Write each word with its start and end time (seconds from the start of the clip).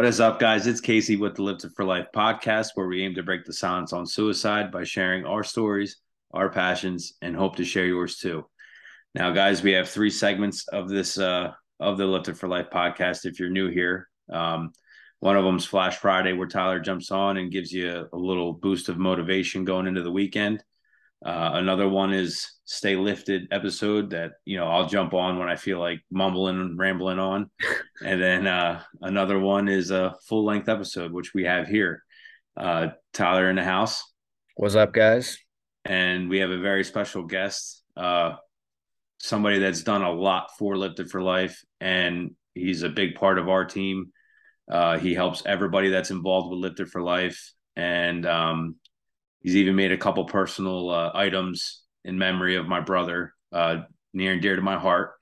What 0.00 0.08
is 0.08 0.18
up, 0.18 0.40
guys? 0.40 0.66
It's 0.66 0.80
Casey 0.80 1.16
with 1.16 1.34
the 1.34 1.42
Lifted 1.42 1.72
for 1.76 1.84
Life 1.84 2.06
podcast, 2.16 2.68
where 2.72 2.86
we 2.86 3.02
aim 3.02 3.14
to 3.16 3.22
break 3.22 3.44
the 3.44 3.52
silence 3.52 3.92
on 3.92 4.06
suicide 4.06 4.72
by 4.72 4.82
sharing 4.82 5.26
our 5.26 5.44
stories, 5.44 5.98
our 6.32 6.48
passions, 6.48 7.12
and 7.20 7.36
hope 7.36 7.56
to 7.56 7.66
share 7.66 7.84
yours 7.84 8.16
too. 8.16 8.46
Now, 9.14 9.30
guys, 9.32 9.62
we 9.62 9.72
have 9.72 9.90
three 9.90 10.08
segments 10.08 10.66
of 10.68 10.88
this 10.88 11.18
uh, 11.18 11.50
of 11.80 11.98
the 11.98 12.06
Lifted 12.06 12.38
for 12.38 12.48
Life 12.48 12.68
podcast. 12.72 13.26
If 13.26 13.38
you're 13.38 13.50
new 13.50 13.68
here, 13.68 14.08
um, 14.32 14.72
one 15.18 15.36
of 15.36 15.44
them's 15.44 15.66
Flash 15.66 15.98
Friday, 15.98 16.32
where 16.32 16.48
Tyler 16.48 16.80
jumps 16.80 17.10
on 17.10 17.36
and 17.36 17.52
gives 17.52 17.70
you 17.70 17.90
a, 17.90 18.16
a 18.16 18.18
little 18.18 18.54
boost 18.54 18.88
of 18.88 18.96
motivation 18.96 19.66
going 19.66 19.86
into 19.86 20.02
the 20.02 20.10
weekend. 20.10 20.64
Uh, 21.24 21.50
another 21.54 21.88
one 21.88 22.14
is 22.14 22.50
Stay 22.64 22.96
Lifted 22.96 23.48
episode 23.50 24.10
that 24.10 24.32
you 24.46 24.56
know 24.56 24.66
I'll 24.66 24.86
jump 24.86 25.12
on 25.12 25.38
when 25.38 25.48
I 25.48 25.56
feel 25.56 25.78
like 25.78 26.00
mumbling 26.10 26.60
and 26.60 26.78
rambling 26.78 27.18
on, 27.18 27.50
and 28.04 28.22
then 28.22 28.46
uh, 28.46 28.82
another 29.02 29.38
one 29.38 29.68
is 29.68 29.90
a 29.90 30.14
full 30.26 30.44
length 30.44 30.68
episode 30.68 31.12
which 31.12 31.34
we 31.34 31.44
have 31.44 31.68
here. 31.68 32.02
Uh, 32.56 32.88
Tyler 33.12 33.50
in 33.50 33.56
the 33.56 33.64
house. 33.64 34.02
What's 34.56 34.76
up, 34.76 34.92
guys? 34.92 35.38
And 35.84 36.28
we 36.30 36.38
have 36.38 36.50
a 36.50 36.58
very 36.58 36.84
special 36.84 37.24
guest, 37.24 37.82
uh, 37.96 38.36
somebody 39.18 39.58
that's 39.58 39.82
done 39.82 40.02
a 40.02 40.12
lot 40.12 40.50
for 40.58 40.76
Lifted 40.76 41.10
for 41.10 41.20
Life, 41.20 41.62
and 41.80 42.34
he's 42.54 42.82
a 42.82 42.88
big 42.88 43.14
part 43.14 43.38
of 43.38 43.48
our 43.48 43.66
team. 43.66 44.12
Uh, 44.70 44.98
he 44.98 45.14
helps 45.14 45.42
everybody 45.44 45.90
that's 45.90 46.10
involved 46.10 46.50
with 46.50 46.60
Lifted 46.60 46.88
for 46.88 47.02
Life, 47.02 47.52
and 47.76 48.24
um, 48.24 48.76
He's 49.40 49.56
even 49.56 49.74
made 49.74 49.92
a 49.92 49.96
couple 49.96 50.24
personal 50.24 50.90
uh, 50.90 51.12
items 51.14 51.82
in 52.04 52.18
memory 52.18 52.56
of 52.56 52.66
my 52.66 52.80
brother, 52.80 53.32
uh, 53.52 53.82
near 54.12 54.32
and 54.32 54.42
dear 54.42 54.54
to 54.54 54.62
my 54.62 54.78
heart. 54.78 55.12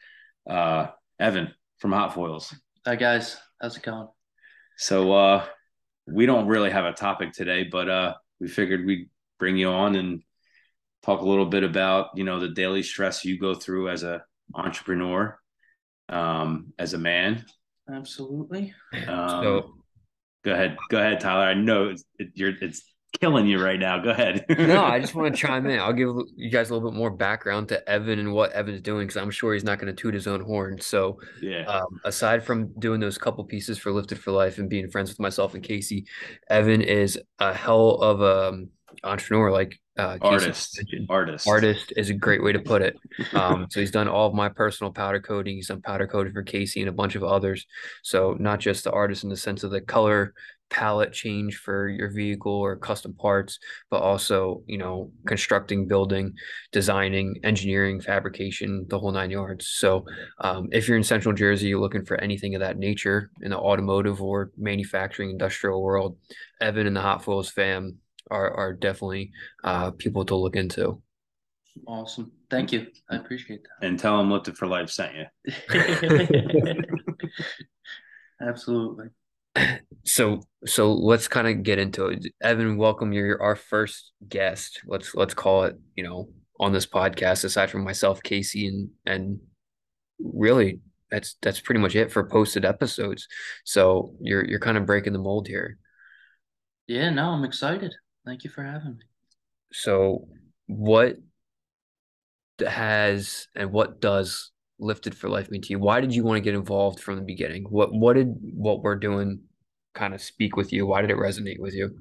Uh, 0.49 0.89
Evan 1.21 1.53
from 1.79 1.93
Hot 1.93 2.15
Foils. 2.15 2.55
Hi 2.85 2.97
guys, 2.97 3.37
how's 3.61 3.77
it 3.77 3.83
going? 3.85 4.09
So 4.77 5.13
uh, 5.13 5.45
we 6.07 6.27
don't 6.27 6.49
really 6.49 6.71
have 6.71 6.85
a 6.85 6.93
topic 6.93 7.33
today, 7.33 7.65
but 7.65 7.89
uh, 7.89 8.15
we 8.41 8.49
figured 8.49 8.87
we'd 8.87 9.09
bring 9.39 9.57
you 9.57 9.69
on 9.69 9.95
and 9.95 10.23
talk 11.05 11.21
a 11.21 11.25
little 11.25 11.47
bit 11.47 11.63
about 11.63 12.11
you 12.17 12.25
know 12.25 12.41
the 12.41 12.49
daily 12.49 12.83
stress 12.83 13.25
you 13.25 13.39
go 13.39 13.55
through 13.55 13.89
as 13.89 14.03
a 14.03 14.23
entrepreneur, 14.55 15.39
um, 16.09 16.73
as 16.79 16.95
a 16.95 16.99
man. 16.99 17.45
Absolutely. 17.89 18.75
Um, 19.07 19.43
so 19.43 19.75
go 20.45 20.53
ahead, 20.53 20.77
go 20.91 20.99
ahead, 20.99 21.21
Tyler. 21.21 21.45
I 21.45 21.55
know 21.55 21.91
it's, 21.91 22.05
it, 22.19 22.31
you're 22.35 22.53
it's 22.61 22.83
killing 23.21 23.47
you 23.47 23.63
right 23.63 23.79
now. 23.79 23.99
Go 23.99 24.11
ahead. 24.11 24.45
no, 24.59 24.85
I 24.85 25.01
just 25.01 25.15
want 25.15 25.35
to 25.35 25.41
chime 25.47 25.67
in. 25.67 25.79
I'll 25.79 25.93
give 25.93 26.15
you 26.37 26.51
guys 26.51 26.71
a 26.71 26.75
little 26.75 26.91
bit 26.91 26.97
more 26.97 27.11
background 27.11 27.69
to 27.69 27.89
Evan 27.89 28.19
and 28.19 28.33
what 28.33 28.53
Evan's 28.53 28.81
doing 28.83 29.07
because 29.07 29.21
I'm 29.21 29.31
sure 29.31 29.53
he's 29.53 29.65
not 29.65 29.79
going 29.79 29.95
to 29.95 30.01
toot 30.01 30.15
his 30.15 30.27
own 30.27 30.41
horn. 30.41 30.81
So, 30.81 31.21
yeah. 31.41 31.65
Um, 31.65 32.01
aside 32.05 32.45
from 32.45 32.73
doing 32.79 33.01
those 33.01 33.19
couple 33.19 33.45
pieces 33.45 33.79
for 33.79 33.93
Lifted 33.93 34.19
for 34.19 34.33
Life 34.33 34.59
and 34.59 34.69
being 34.69 34.91
friends 34.91 35.11
with 35.11 35.21
myself 35.21 35.55
and 35.55 35.63
Casey, 35.63 36.07
Evan 36.49 36.83
is 36.83 37.19
a 37.39 37.53
hell 37.53 37.91
of 37.97 38.21
a 38.21 38.49
um, 38.49 38.69
entrepreneur. 39.05 39.51
Like 39.51 39.79
uh, 39.99 40.17
artist, 40.21 40.81
artist, 41.09 41.49
artist 41.49 41.93
is 41.97 42.09
a 42.09 42.15
great 42.15 42.43
way 42.43 42.53
to 42.53 42.61
put 42.61 42.83
it. 42.83 42.97
Um, 43.35 43.67
so 43.69 43.81
he's 43.81 43.91
done 43.91 44.09
all 44.09 44.27
of 44.29 44.35
my 44.35 44.49
personal 44.49 44.93
powder 44.93 45.21
coating. 45.21 45.57
He's 45.57 45.69
done 45.69 45.83
powder 45.83 46.07
coating 46.07 46.33
for 46.33 46.43
Casey 46.43 46.81
and 46.81 46.89
a 46.89 46.93
bunch 46.93 47.15
of 47.15 47.23
others. 47.23 47.67
So 48.03 48.37
not 48.39 48.59
just 48.59 48.85
the 48.85 48.91
artist 48.91 49.23
in 49.23 49.31
the 49.31 49.37
sense 49.37 49.65
of 49.65 49.71
the 49.71 49.81
color 49.81 50.35
palette 50.71 51.13
change 51.13 51.57
for 51.57 51.89
your 51.89 52.11
vehicle 52.11 52.53
or 52.53 52.77
custom 52.77 53.15
parts, 53.15 53.59
but 53.91 54.03
also, 54.03 54.63
you 54.67 54.79
know, 54.79 55.11
constructing, 55.27 55.87
building, 55.87 56.35
designing, 56.73 57.37
engineering, 57.45 58.01
fabrication, 58.01 58.87
the 58.89 58.99
whole 58.99 59.13
nine 59.13 59.31
yards. 59.31 59.69
So, 59.69 60.05
um, 60.39 60.69
if 60.73 60.89
you're 60.89 60.97
in 60.97 61.05
Central 61.05 61.35
Jersey, 61.35 61.69
you're 61.69 61.81
looking 61.81 62.05
for 62.05 62.21
anything 62.21 62.55
of 62.55 62.61
that 62.61 62.79
nature 62.79 63.31
in 63.41 63.51
the 63.51 63.59
automotive 63.59 64.21
or 64.23 64.51
manufacturing 64.57 65.31
industrial 65.31 65.83
world, 65.83 66.17
Evan 66.61 66.87
and 66.87 66.97
the 66.97 67.01
Hot 67.01 67.25
Foils 67.25 67.51
fam 67.51 67.99
are 68.31 68.51
are 68.51 68.73
definitely 68.75 69.33
uh, 69.65 69.91
people 69.93 70.25
to 70.27 70.37
look 70.37 70.57
into. 70.57 71.01
Awesome. 71.87 72.33
Thank 72.51 72.73
you. 72.73 72.89
I 73.09 73.17
appreciate 73.17 73.63
that. 73.63 73.87
And 73.87 73.99
tell 73.99 74.19
them 74.19 74.31
Lifted 74.33 74.59
for 74.59 74.67
Life 74.67 74.91
sent 74.91 75.15
you. 75.15 75.25
Absolutely 78.41 79.07
so 80.05 80.41
so 80.65 80.93
let's 80.93 81.29
kind 81.29 81.49
of 81.49 81.63
get 81.63 81.79
into 81.79 82.07
it. 82.07 82.27
Evan, 82.43 82.77
welcome. 82.77 83.13
You're 83.13 83.41
our 83.43 83.57
first 83.57 84.13
guest. 84.29 84.81
Let's 84.87 85.15
let's 85.15 85.35
call 85.35 85.65
it, 85.65 85.77
you 85.97 86.05
know, 86.05 86.29
on 86.61 86.73
this 86.73 86.87
podcast, 86.87 87.45
aside 87.45 87.71
from 87.71 87.85
myself, 87.85 88.23
Casey, 88.23 88.67
and 88.67 88.91
and 89.07 89.41
really 90.19 90.81
that's 91.11 91.37
that's 91.41 91.61
pretty 91.61 91.81
much 91.81 91.95
it 91.97 92.13
for 92.13 92.29
posted 92.29 92.65
episodes. 92.65 93.27
So 93.65 94.15
you're 94.21 94.45
you're 94.45 94.61
kind 94.61 94.77
of 94.77 94.87
breaking 94.87 95.13
the 95.13 95.19
mold 95.19 95.47
here. 95.47 95.79
Yeah, 96.87 97.11
no, 97.11 97.31
I'm 97.31 97.45
excited. 97.45 97.95
Thank 98.25 98.45
you 98.45 98.51
for 98.51 98.63
having 98.63 98.97
me. 98.97 99.05
So 99.73 100.29
what 100.67 101.17
has 102.67 103.47
and 103.55 103.71
what 103.71 104.01
does 104.01 104.51
lifted 104.79 105.17
for 105.17 105.29
life 105.29 105.51
mean 105.51 105.63
to 105.63 105.71
you? 105.71 105.79
Why 105.79 106.01
did 106.01 106.15
you 106.15 106.25
want 106.25 106.37
to 106.37 106.41
get 106.41 106.55
involved 106.55 107.01
from 107.01 107.17
the 107.17 107.23
beginning? 107.23 107.65
What 107.65 107.93
what 107.93 108.15
did 108.15 108.35
what 108.55 108.83
we're 108.83 108.97
doing 108.97 109.41
kind 109.95 110.15
of 110.15 110.23
speak 110.23 110.57
with 110.57 110.73
you? 110.73 110.87
Why 110.87 111.01
did 111.01 111.11
it 111.11 111.17
resonate 111.17 111.59
with 111.59 111.75
you? 111.75 111.97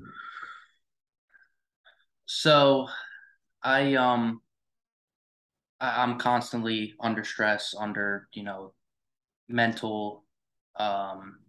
So, 2.26 2.88
I 3.64 3.96
um, 3.96 4.42
I, 5.80 6.04
I'm 6.04 6.18
constantly 6.20 6.94
under 7.00 7.24
stress, 7.24 7.74
under 7.78 8.28
you 8.34 8.44
know, 8.44 8.74
mental 9.50 10.24
um 10.76 11.40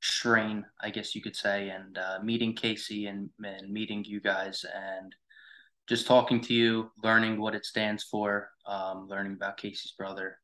strain, 0.00 0.64
I 0.80 0.90
guess 0.90 1.14
you 1.14 1.22
could 1.22 1.34
say, 1.34 1.70
and 1.70 1.96
uh, 1.96 2.18
meeting 2.22 2.54
Casey 2.54 3.06
and 3.06 3.30
and 3.42 3.72
meeting 3.72 4.04
you 4.04 4.20
guys 4.20 4.64
and 4.74 5.14
just 5.86 6.06
talking 6.06 6.40
to 6.40 6.54
you, 6.54 6.90
learning 7.02 7.40
what 7.40 7.54
it 7.54 7.66
stands 7.66 8.04
for, 8.04 8.50
um, 8.66 9.06
learning 9.08 9.34
about 9.34 9.56
Casey's 9.56 9.92
brother, 9.92 10.38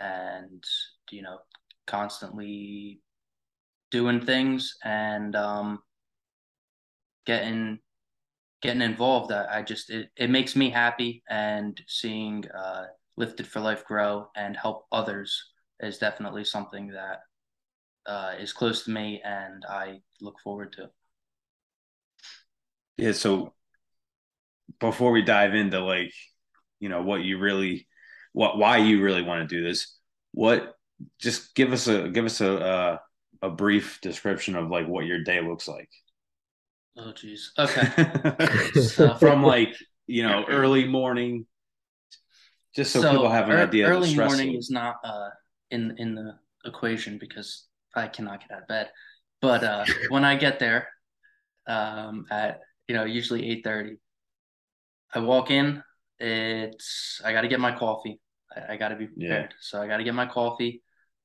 and 0.00 0.64
you 1.10 1.22
know, 1.22 1.38
constantly 1.86 3.00
doing 3.90 4.20
things 4.20 4.76
and 4.84 5.36
um, 5.36 5.80
getting 7.26 7.78
getting 8.62 8.82
involved. 8.82 9.32
I, 9.32 9.58
I 9.58 9.62
just 9.62 9.90
it, 9.90 10.10
it 10.16 10.30
makes 10.30 10.56
me 10.56 10.70
happy 10.70 11.22
and 11.28 11.80
seeing 11.86 12.44
uh, 12.50 12.86
Lifted 13.16 13.46
for 13.46 13.60
Life 13.60 13.84
grow 13.84 14.28
and 14.36 14.56
help 14.56 14.86
others 14.90 15.50
is 15.80 15.98
definitely 15.98 16.44
something 16.44 16.88
that 16.88 17.20
uh, 18.06 18.32
is 18.38 18.52
close 18.52 18.84
to 18.84 18.90
me 18.90 19.20
and 19.24 19.64
I 19.68 20.00
look 20.20 20.40
forward 20.40 20.72
to. 20.74 20.90
Yeah. 22.96 23.12
So 23.12 23.52
before 24.80 25.12
we 25.12 25.22
dive 25.22 25.54
into 25.54 25.80
like, 25.80 26.12
you 26.80 26.88
know, 26.88 27.02
what 27.02 27.22
you 27.22 27.38
really, 27.38 27.86
what 28.34 28.58
why 28.58 28.76
you 28.76 29.02
really 29.02 29.22
want 29.22 29.48
to 29.48 29.56
do 29.56 29.64
this, 29.64 29.96
what 30.32 30.74
just 31.18 31.54
give 31.54 31.72
us 31.72 31.86
a 31.88 32.08
give 32.08 32.26
us 32.26 32.42
a 32.42 32.60
uh, 32.60 32.98
a 33.40 33.48
brief 33.48 34.00
description 34.02 34.56
of 34.56 34.68
like 34.68 34.86
what 34.86 35.06
your 35.06 35.22
day 35.22 35.40
looks 35.40 35.66
like. 35.66 35.88
Oh 36.96 37.12
geez. 37.12 37.52
Okay. 37.58 39.16
From 39.18 39.42
like, 39.42 39.74
you 40.06 40.22
know, 40.22 40.44
early 40.48 40.86
morning 40.86 41.46
just 42.74 42.92
so, 42.92 43.00
so 43.00 43.10
people 43.10 43.30
have 43.30 43.48
an 43.48 43.56
er, 43.56 43.62
idea. 43.62 43.86
Early 43.86 44.14
morning 44.16 44.54
is 44.54 44.70
not 44.70 44.96
uh 45.04 45.30
in 45.70 45.94
in 45.98 46.14
the 46.14 46.36
equation 46.64 47.18
because 47.18 47.66
I 47.94 48.08
cannot 48.08 48.40
get 48.40 48.50
out 48.50 48.62
of 48.62 48.68
bed. 48.68 48.90
But 49.40 49.62
uh 49.64 49.84
when 50.08 50.24
I 50.24 50.36
get 50.36 50.58
there, 50.58 50.88
um 51.66 52.26
at 52.30 52.60
you 52.88 52.94
know, 52.94 53.04
usually 53.04 53.48
eight 53.48 53.62
thirty, 53.62 53.96
I 55.14 55.20
walk 55.20 55.50
in, 55.50 55.82
it's 56.18 57.20
I 57.24 57.32
gotta 57.32 57.48
get 57.48 57.60
my 57.60 57.72
coffee. 57.72 58.20
I, 58.54 58.74
I 58.74 58.76
gotta 58.76 58.96
be 58.96 59.06
prepared. 59.06 59.50
Yeah. 59.50 59.56
So 59.60 59.80
I 59.80 59.86
gotta 59.86 60.04
get 60.04 60.14
my 60.14 60.26
coffee 60.26 60.82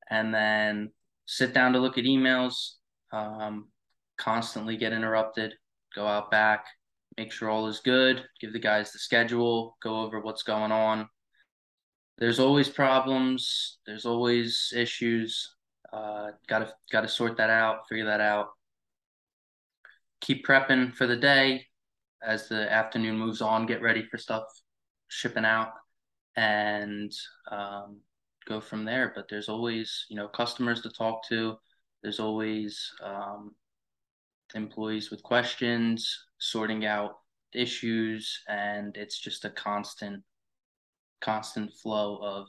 and 0.10 0.34
then 0.34 0.92
sit 1.26 1.54
down 1.54 1.74
to 1.74 1.80
look 1.80 1.98
at 1.98 2.06
emails, 2.06 2.72
um, 3.12 3.70
constantly 4.18 4.78
get 4.78 4.94
interrupted, 4.94 5.54
go 5.96 6.08
out 6.08 6.32
back, 6.32 6.66
make 7.18 7.32
sure 7.32 7.50
all 7.50 7.68
is 7.68 7.80
good, 7.80 8.24
give 8.42 8.54
the 8.54 8.60
guys 8.60 8.92
the 8.92 9.00
schedule, 9.00 9.78
go 9.84 10.02
over 10.02 10.20
what's 10.20 10.44
going 10.44 10.72
on. 10.72 11.08
There's 12.18 12.40
always 12.40 12.68
problems, 12.70 13.78
there's 13.86 14.06
always 14.06 14.74
issues. 14.76 15.56
Uh, 15.92 16.32
gotta 16.48 16.72
gotta 16.92 17.08
sort 17.08 17.38
that 17.38 17.50
out, 17.50 17.88
figure 17.88 18.06
that 18.06 18.22
out. 18.22 18.48
Keep 20.22 20.46
prepping 20.46 20.94
for 20.94 21.08
the 21.08 21.16
day 21.16 21.66
as 22.22 22.50
the 22.50 22.72
afternoon 22.72 23.18
moves 23.18 23.42
on, 23.42 23.66
get 23.66 23.82
ready 23.82 24.04
for 24.04 24.18
stuff 24.18 24.44
shipping 25.08 25.46
out. 25.46 25.70
And 26.36 27.12
um, 27.52 28.00
go 28.48 28.60
from 28.62 28.86
there. 28.86 29.12
But 29.16 29.28
there's 29.30 29.50
always, 29.50 30.06
you 30.10 30.16
know, 30.16 30.28
customers 30.28 30.82
to 30.82 30.90
talk 30.90 31.28
to. 31.30 31.58
There's 32.02 32.20
always 32.20 32.92
um, 33.04 33.56
employees 34.56 35.12
with 35.12 35.24
questions, 35.24 36.18
sorting 36.40 36.86
out 36.86 37.18
issues, 37.54 38.42
and 38.48 38.96
it's 38.96 39.20
just 39.20 39.46
a 39.46 39.50
constant, 39.50 40.24
constant 41.22 41.74
flow 41.74 42.18
of 42.22 42.48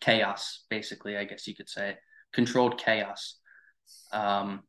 chaos. 0.00 0.64
Basically, 0.70 1.16
I 1.16 1.24
guess 1.24 1.46
you 1.46 1.54
could 1.54 1.68
say 1.68 1.96
controlled 2.32 2.78
chaos. 2.78 3.38
Um, 4.12 4.62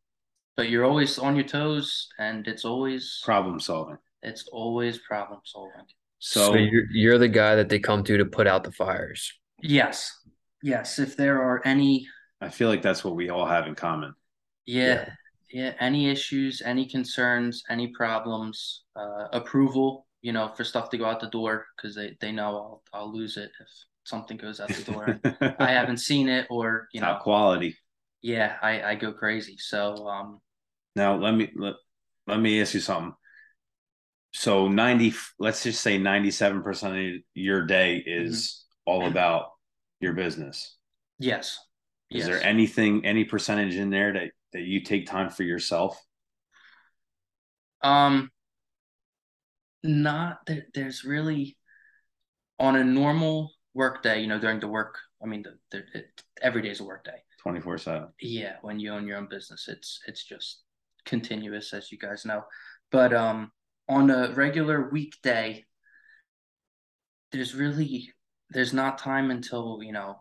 but 0.56 0.70
you're 0.70 0.86
always 0.86 1.18
on 1.18 1.36
your 1.36 1.46
toes, 1.46 2.10
and 2.20 2.48
it's 2.48 2.66
always 2.66 3.20
problem 3.24 3.60
solving. 3.60 3.98
It's 4.22 4.48
always 4.52 5.00
problem 5.00 5.40
solving. 5.44 5.86
So, 6.26 6.54
so 6.54 6.56
you're 6.56 6.86
you're 6.90 7.18
the 7.18 7.28
guy 7.28 7.56
that 7.56 7.68
they 7.68 7.80
come 7.80 8.02
to 8.06 8.16
to 8.18 8.26
put 8.26 8.48
out 8.48 8.64
the 8.64 8.72
fires. 8.72 9.34
Yes, 9.62 10.10
yes. 10.62 10.98
If 10.98 11.18
there 11.18 11.44
are 11.44 11.62
any, 11.66 12.08
I 12.40 12.48
feel 12.48 12.70
like 12.70 12.82
that's 12.82 13.04
what 13.04 13.18
we 13.18 13.30
all 13.30 13.46
have 13.46 13.68
in 13.68 13.76
common. 13.76 14.14
Yeah, 14.66 15.10
yeah. 15.52 15.64
yeah 15.66 15.74
any 15.82 16.10
issues, 16.10 16.62
any 16.64 16.88
concerns, 16.88 17.64
any 17.70 17.90
problems, 17.90 18.84
uh, 18.96 19.28
approval. 19.34 20.08
You 20.22 20.32
know, 20.32 20.48
for 20.56 20.64
stuff 20.64 20.90
to 20.92 20.98
go 20.98 21.04
out 21.04 21.20
the 21.20 21.28
door 21.28 21.66
because 21.76 21.94
they 21.94 22.16
they 22.22 22.32
know 22.32 22.56
I'll 22.56 22.84
I'll 22.94 23.14
lose 23.14 23.36
it 23.36 23.52
if 23.60 23.68
something 24.06 24.38
goes 24.38 24.62
out 24.62 24.70
the 24.70 24.94
door. 24.94 25.20
I 25.60 25.72
haven't 25.72 25.98
seen 25.98 26.30
it 26.30 26.48
or 26.50 26.88
you 26.94 27.02
Top 27.02 27.18
know 27.18 27.22
quality. 27.22 27.76
Yeah, 28.22 28.56
I 28.62 28.82
I 28.82 28.96
go 28.96 29.12
crazy. 29.12 29.58
So 29.58 30.08
um. 30.08 30.40
Now 30.96 31.16
let 31.18 31.36
me 31.36 31.52
let, 31.54 31.74
let 32.28 32.40
me 32.40 32.62
ask 32.62 32.76
you 32.76 32.80
something. 32.80 33.14
So 34.34 34.68
ninety, 34.68 35.14
let's 35.40 35.64
just 35.64 35.82
say 35.82 35.98
ninety-seven 35.98 36.64
percent 36.64 36.98
of 36.98 37.22
your 37.34 37.66
day 37.66 38.04
is 38.06 38.66
mm-hmm. 38.88 38.92
all 38.92 39.08
about 39.08 39.52
your 40.00 40.14
business. 40.14 40.76
Yes. 41.20 41.60
Is 42.10 42.20
yes. 42.20 42.28
there 42.28 42.44
anything, 42.44 43.06
any 43.06 43.24
percentage 43.24 43.76
in 43.76 43.90
there 43.90 44.12
that 44.14 44.32
that 44.54 44.62
you 44.62 44.84
take 44.84 45.08
time 45.08 45.30
for 45.30 45.44
yourself? 45.44 46.00
Um, 47.82 48.32
not 49.84 50.40
that 50.48 50.74
there's 50.74 51.04
really 51.04 51.58
on 52.60 52.76
a 52.76 52.84
normal 52.84 53.52
work 53.74 54.04
day, 54.04 54.22
you 54.22 54.28
know, 54.28 54.40
during 54.40 54.60
the 54.60 54.68
work. 54.68 54.98
I 55.22 55.26
mean, 55.26 55.44
the, 55.44 55.58
the 55.72 56.00
it, 56.00 56.24
every 56.42 56.62
day 56.62 56.70
is 56.70 56.80
a 56.80 56.84
work 56.84 57.04
day. 57.04 57.24
Twenty 57.42 57.60
four 57.60 57.78
seven. 57.78 58.10
Yeah, 58.20 58.56
when 58.62 58.80
you 58.80 58.94
own 58.94 59.08
your 59.08 59.18
own 59.18 59.28
business, 59.30 59.68
it's 59.68 60.00
it's 60.08 60.24
just 60.24 60.64
continuous, 61.06 61.74
as 61.74 61.92
you 61.92 61.98
guys 61.98 62.26
know. 62.26 62.44
But 62.92 63.14
um, 63.14 63.52
on 63.90 64.10
a 64.10 64.32
regular 64.34 64.90
weekday, 64.90 65.66
there's 67.32 67.56
really 67.56 68.12
there's 68.50 68.74
not 68.74 68.98
time 68.98 69.32
until 69.32 69.80
you 69.82 69.92
know 69.92 70.16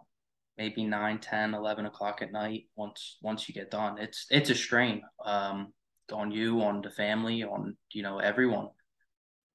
maybe 0.59 0.85
9 0.85 1.19
10 1.19 1.55
11 1.55 1.87
o'clock 1.87 2.23
at 2.23 2.33
night 2.33 2.65
once 2.77 3.19
once 3.23 3.49
you 3.49 3.55
get 3.55 3.71
done. 3.71 3.99
It's 3.99 4.27
it's 4.31 4.51
a 4.51 4.55
strain 4.55 5.03
um 5.25 5.73
on 6.13 6.31
you 6.31 6.61
on 6.63 6.83
the 6.83 6.91
family 6.91 7.43
on 7.43 7.77
you 7.93 8.03
know 8.03 8.19
everyone. 8.19 8.69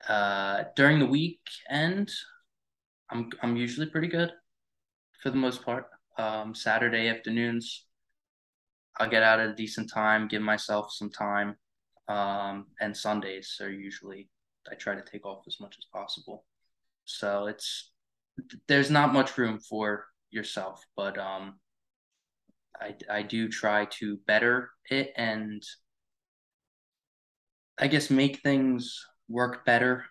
Uh 0.07 0.65
during 0.75 0.99
the 0.99 1.05
weekend 1.05 2.11
i'm 3.09 3.29
i'm 3.41 3.55
usually 3.57 3.87
pretty 3.87 4.07
good 4.07 4.31
for 5.21 5.31
the 5.31 5.37
most 5.37 5.63
part. 5.63 5.85
Um 6.17 6.53
saturday 6.55 7.09
afternoons 7.09 7.85
i'll 8.99 9.09
get 9.09 9.23
out 9.23 9.39
at 9.39 9.49
a 9.49 9.55
decent 9.55 9.91
time 9.91 10.27
give 10.27 10.41
myself 10.41 10.91
some 10.91 11.09
time 11.09 11.55
um 12.07 12.65
and 12.79 12.95
sundays 12.95 13.57
are 13.61 13.71
usually 13.71 14.29
i 14.71 14.75
try 14.75 14.95
to 14.95 15.01
take 15.01 15.25
off 15.25 15.43
as 15.47 15.59
much 15.59 15.75
as 15.77 15.85
possible 15.93 16.45
so 17.05 17.47
it's 17.47 17.91
there's 18.67 18.91
not 18.91 19.13
much 19.13 19.37
room 19.37 19.59
for 19.59 20.05
yourself, 20.29 20.85
but 20.95 21.17
um, 21.17 21.59
I 22.79 22.95
I 23.09 23.21
do 23.23 23.49
try 23.49 23.85
to 23.99 24.17
better 24.27 24.69
it 24.89 25.13
and 25.15 25.63
I 27.79 27.87
guess 27.87 28.09
make 28.09 28.41
things 28.41 29.05
work 29.29 29.65
better. 29.65 30.05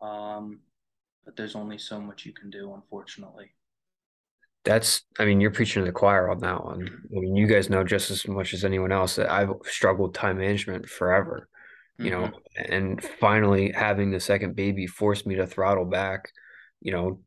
Um, 0.00 0.60
but 1.24 1.36
there's 1.36 1.56
only 1.56 1.78
so 1.78 2.00
much 2.00 2.24
you 2.24 2.32
can 2.32 2.50
do, 2.50 2.72
unfortunately. 2.74 3.50
That's, 4.68 5.00
I 5.18 5.24
mean, 5.24 5.40
you're 5.40 5.50
preaching 5.50 5.80
to 5.82 5.86
the 5.86 5.94
choir 5.94 6.30
on 6.30 6.40
that 6.40 6.62
one. 6.62 6.86
I 6.86 7.20
mean, 7.20 7.34
you 7.34 7.46
guys 7.46 7.70
know 7.70 7.84
just 7.84 8.10
as 8.10 8.28
much 8.28 8.52
as 8.52 8.66
anyone 8.66 8.92
else 8.92 9.16
that 9.16 9.32
I've 9.32 9.54
struggled 9.64 10.14
time 10.14 10.36
management 10.36 10.86
forever, 10.86 11.48
you 11.98 12.10
mm-hmm. 12.10 12.20
know, 12.20 12.32
and 12.54 13.02
finally 13.02 13.72
having 13.72 14.10
the 14.10 14.20
second 14.20 14.56
baby 14.56 14.86
forced 14.86 15.26
me 15.26 15.36
to 15.36 15.46
throttle 15.46 15.86
back, 15.86 16.30
you 16.82 16.92
know, 16.92 17.20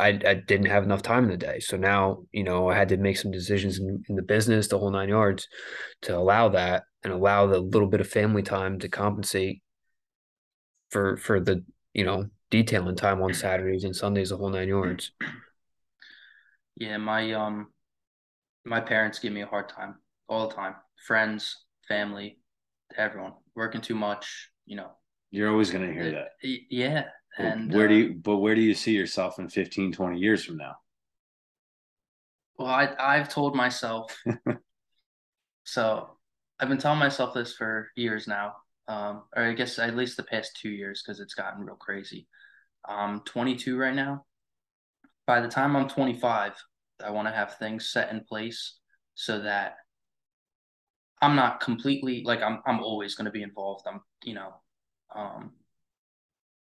I, 0.00 0.18
I 0.26 0.34
didn't 0.46 0.70
have 0.70 0.84
enough 0.84 1.02
time 1.02 1.24
in 1.24 1.30
the 1.30 1.36
day. 1.36 1.60
So 1.60 1.76
now, 1.76 2.22
you 2.32 2.44
know, 2.44 2.70
I 2.70 2.74
had 2.74 2.88
to 2.88 2.96
make 2.96 3.18
some 3.18 3.30
decisions 3.30 3.78
in, 3.78 4.02
in 4.08 4.16
the 4.16 4.22
business, 4.22 4.68
the 4.68 4.78
whole 4.78 4.90
nine 4.90 5.10
yards, 5.10 5.48
to 6.00 6.16
allow 6.16 6.48
that 6.48 6.84
and 7.04 7.12
allow 7.12 7.46
the 7.46 7.60
little 7.60 7.88
bit 7.88 8.00
of 8.00 8.08
family 8.08 8.42
time 8.42 8.78
to 8.78 8.88
compensate 8.88 9.60
for 10.88 11.18
for 11.18 11.40
the, 11.40 11.62
you 11.92 12.04
know, 12.04 12.30
detailing 12.50 12.96
time 12.96 13.20
on 13.20 13.34
Saturdays 13.34 13.84
and 13.84 13.94
Sundays, 13.94 14.30
the 14.30 14.38
whole 14.38 14.48
nine 14.48 14.68
yards. 14.68 15.12
Yeah, 16.76 16.98
my 16.98 17.32
um 17.32 17.68
my 18.64 18.80
parents 18.80 19.18
give 19.18 19.32
me 19.32 19.42
a 19.42 19.46
hard 19.46 19.68
time 19.68 19.96
all 20.28 20.48
the 20.48 20.54
time. 20.54 20.74
Friends, 21.06 21.64
family, 21.88 22.38
everyone. 22.96 23.32
Working 23.54 23.80
too 23.80 23.94
much, 23.94 24.50
you 24.66 24.76
know. 24.76 24.90
You're 25.30 25.50
always 25.50 25.70
gonna 25.70 25.92
hear 25.92 26.12
that. 26.12 26.28
Yeah. 26.42 27.04
And 27.38 27.72
where 27.72 27.86
uh, 27.86 27.88
do 27.88 27.94
you, 27.94 28.14
but 28.14 28.38
where 28.38 28.54
do 28.54 28.60
you 28.60 28.74
see 28.74 28.92
yourself 28.92 29.38
in 29.38 29.48
15, 29.48 29.92
20 29.92 30.18
years 30.18 30.44
from 30.44 30.56
now? 30.56 30.76
Well, 32.58 32.68
I, 32.68 32.94
I've 32.98 33.28
told 33.28 33.54
myself, 33.54 34.16
so 35.64 36.16
I've 36.58 36.68
been 36.68 36.78
telling 36.78 36.98
myself 36.98 37.34
this 37.34 37.54
for 37.54 37.90
years 37.94 38.26
now, 38.26 38.54
um, 38.88 39.24
or 39.36 39.44
I 39.44 39.52
guess 39.52 39.78
at 39.78 39.96
least 39.96 40.16
the 40.16 40.22
past 40.22 40.58
two 40.60 40.70
years 40.70 41.02
because 41.02 41.20
it's 41.20 41.34
gotten 41.34 41.64
real 41.64 41.76
crazy. 41.76 42.26
I'm 42.86 43.20
22 43.20 43.76
right 43.76 43.94
now. 43.94 44.24
By 45.26 45.40
the 45.40 45.48
time 45.48 45.74
I'm 45.76 45.88
25, 45.88 46.52
I 47.04 47.10
want 47.10 47.28
to 47.28 47.34
have 47.34 47.56
things 47.56 47.90
set 47.90 48.10
in 48.10 48.24
place 48.24 48.78
so 49.14 49.40
that 49.40 49.76
I'm 51.20 51.36
not 51.36 51.60
completely 51.60 52.22
like 52.24 52.42
I'm 52.42 52.60
I'm 52.66 52.82
always 52.82 53.14
going 53.14 53.24
to 53.24 53.30
be 53.30 53.42
involved. 53.42 53.86
I'm 53.86 54.00
you 54.22 54.34
know 54.34 54.54
um 55.14 55.52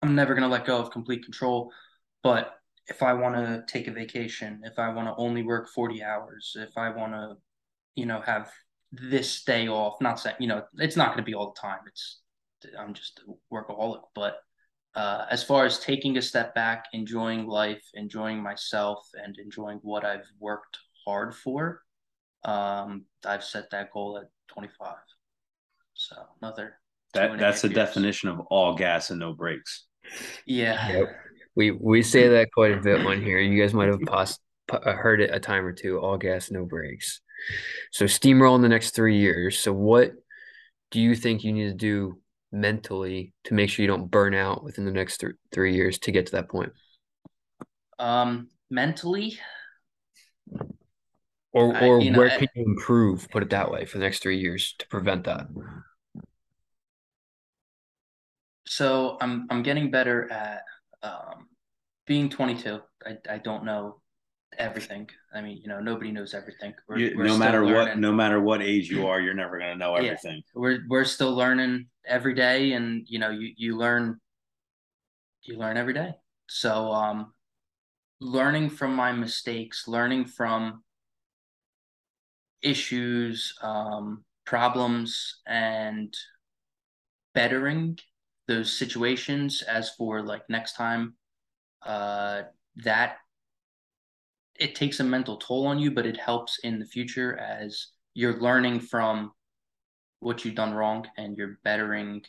I'm 0.02 0.16
never 0.16 0.34
going 0.34 0.44
to 0.44 0.50
let 0.50 0.66
go 0.66 0.78
of 0.78 0.92
complete 0.92 1.24
control. 1.24 1.72
But 2.24 2.54
if 2.88 3.04
I 3.04 3.14
want 3.14 3.36
to 3.36 3.64
take 3.68 3.88
a 3.88 3.92
vacation, 3.92 4.62
if 4.64 4.80
I 4.80 4.90
want 4.90 5.08
to 5.08 5.16
only 5.18 5.44
work 5.44 5.70
40 5.70 6.04
hours, 6.04 6.56
if 6.58 6.78
I 6.78 6.90
want 6.90 7.14
to, 7.14 7.36
you 7.96 8.06
know, 8.06 8.22
have 8.22 8.52
this 8.92 9.44
day 9.44 9.68
off, 9.68 10.02
not 10.02 10.20
saying, 10.20 10.38
you 10.40 10.48
know, 10.48 10.64
it's 10.78 10.96
not 10.96 11.08
going 11.08 11.20
to 11.20 11.24
be 11.24 11.36
all 11.36 11.54
the 11.54 11.60
time. 11.60 11.80
It's, 11.88 12.22
I'm 12.78 12.94
just 12.94 13.22
a 13.28 13.54
workaholic. 13.54 14.02
But 14.16 14.38
uh, 14.96 15.26
as 15.30 15.44
far 15.44 15.66
as 15.66 15.80
taking 15.80 16.18
a 16.18 16.22
step 16.22 16.56
back, 16.56 16.86
enjoying 16.94 17.48
life, 17.48 17.84
enjoying 17.94 18.42
myself, 18.42 19.08
and 19.14 19.38
enjoying 19.38 19.80
what 19.82 20.04
I've 20.04 20.26
worked 20.40 20.78
hard 21.06 21.36
for, 21.36 21.82
um, 22.44 23.06
I've 23.26 23.44
set 23.44 23.70
that 23.72 23.92
goal 23.92 24.18
at 24.18 24.30
25. 24.54 24.96
So 25.94 26.16
another. 26.42 26.76
That 27.14 27.40
that's 27.40 27.62
the 27.62 27.70
years. 27.70 27.76
definition 27.76 28.30
of 28.30 28.40
all 28.52 28.76
gas 28.76 29.10
and 29.10 29.20
no 29.20 29.34
brakes. 29.34 29.86
Yeah. 30.46 30.92
Yep. 30.92 31.16
We 31.56 31.72
we 31.72 32.04
say 32.04 32.28
that 32.30 32.52
quite 32.54 32.72
a 32.72 32.82
bit 32.82 33.06
on 33.06 33.22
here. 33.22 33.40
You 33.40 33.62
guys 33.62 33.74
might 33.74 33.90
have 33.90 34.02
pos- 34.06 34.40
uh, 34.72 34.94
heard 34.94 35.22
it 35.22 35.34
a 35.34 35.40
time 35.40 35.66
or 35.66 35.74
two. 35.74 36.00
All 36.00 36.18
gas, 36.18 36.52
no 36.52 36.66
brakes. 36.66 37.22
So 37.92 38.06
steamroll 38.06 38.56
in 38.56 38.62
the 38.62 38.70
next 38.70 38.92
three 38.92 39.18
years. 39.18 39.60
So 39.60 39.74
what 39.74 40.14
do 40.92 41.02
you 41.02 41.16
think 41.16 41.44
you 41.44 41.52
need 41.52 41.68
to 41.68 41.74
do 41.74 42.20
mentally 42.52 43.34
to 43.46 43.54
make 43.54 43.70
sure 43.70 43.84
you 43.84 43.88
don't 43.88 44.10
burn 44.10 44.34
out 44.34 44.64
within 44.64 44.86
the 44.86 44.92
next 44.92 45.20
th- 45.20 45.34
three 45.52 45.76
years 45.76 45.98
to 46.00 46.12
get 46.12 46.26
to 46.28 46.32
that 46.34 46.50
point? 46.50 46.72
Um, 47.98 48.50
mentally, 48.70 49.38
or 51.52 51.76
or 51.78 52.02
I, 52.02 52.12
where 52.12 52.30
know, 52.30 52.38
can 52.38 52.48
you 52.56 52.66
improve? 52.66 53.28
Put 53.30 53.44
it 53.44 53.50
that 53.50 53.72
way 53.72 53.86
for 53.86 53.98
the 53.98 54.04
next 54.04 54.22
three 54.22 54.40
years 54.40 54.76
to 54.80 54.88
prevent 54.88 55.26
that 55.26 55.48
so 58.70 59.18
I'm 59.20 59.48
I'm 59.50 59.64
getting 59.64 59.90
better 59.90 60.32
at 60.32 60.64
um, 61.02 61.48
being 62.06 62.30
22. 62.30 62.80
I 63.06 63.18
I 63.28 63.38
don't 63.40 63.66
know 63.66 64.00
everything. 64.58 65.10
I 65.34 65.42
mean, 65.42 65.58
you 65.62 65.68
know, 65.68 65.80
nobody 65.80 66.12
knows 66.12 66.34
everything. 66.34 66.74
We're, 66.88 66.98
you, 66.98 67.14
we're 67.18 67.26
no 67.26 67.38
matter 67.38 67.66
learning. 67.66 67.76
what, 67.76 68.00
no 68.00 68.12
matter 68.12 68.42
what 68.42 68.62
age 68.62 68.90
you 68.90 69.08
are, 69.08 69.20
you're 69.22 69.34
never 69.34 69.58
going 69.58 69.72
to 69.72 69.78
know 69.78 69.96
everything. 69.96 70.38
Yeah, 70.38 70.62
we're 70.62 70.80
we're 70.88 71.06
still 71.06 71.34
learning 71.34 71.88
every 72.06 72.34
day, 72.34 72.74
and 72.74 73.06
you 73.08 73.20
know, 73.20 73.30
you 73.30 73.54
you 73.56 73.78
learn, 73.78 74.20
you 75.44 75.58
learn 75.58 75.78
every 75.78 75.94
day. 75.94 76.14
So, 76.48 76.92
um, 76.92 77.34
learning 78.20 78.72
from 78.72 78.96
my 78.96 79.12
mistakes, 79.12 79.88
learning 79.88 80.26
from 80.26 80.84
issues, 82.62 83.54
um, 83.62 84.26
problems, 84.46 85.42
and 85.48 86.14
bettering 87.34 87.98
those 88.48 88.76
situations 88.76 89.62
as 89.62 89.92
for 89.92 90.24
like 90.24 90.42
next 90.50 90.74
time 90.74 91.14
uh 91.86 92.42
that 92.76 93.18
it 94.60 94.76
takes 94.76 95.00
a 95.00 95.04
mental 95.04 95.38
toll 95.38 95.68
on 95.68 95.80
you 95.80 95.92
but 95.92 96.06
it 96.06 96.18
helps 96.18 96.60
in 96.64 96.80
the 96.80 96.86
future 96.86 97.38
as 97.38 97.88
you're 98.14 98.40
learning 98.42 98.80
from 98.80 99.32
what 100.20 100.44
you've 100.44 100.56
done 100.56 100.74
wrong 100.74 101.06
and 101.18 101.38
you're 101.38 101.60
bettering 101.64 102.22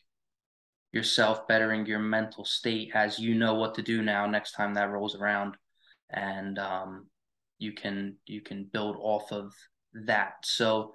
yourself 0.92 1.46
bettering 1.46 1.86
your 1.86 1.98
mental 1.98 2.44
state 2.44 2.90
as 2.94 3.18
you 3.18 3.34
know 3.34 3.54
what 3.54 3.74
to 3.74 3.82
do 3.82 4.02
now 4.02 4.26
next 4.26 4.52
time 4.52 4.74
that 4.74 4.90
rolls 4.90 5.14
around 5.14 5.54
and 6.10 6.58
um, 6.58 7.06
you 7.58 7.72
can 7.72 8.16
you 8.26 8.40
can 8.40 8.64
build 8.72 8.96
off 8.98 9.32
of 9.32 9.52
that 9.92 10.34
so 10.44 10.92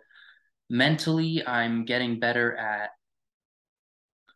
mentally, 0.70 1.46
I'm 1.46 1.86
getting 1.86 2.20
better 2.20 2.56
at 2.56 2.92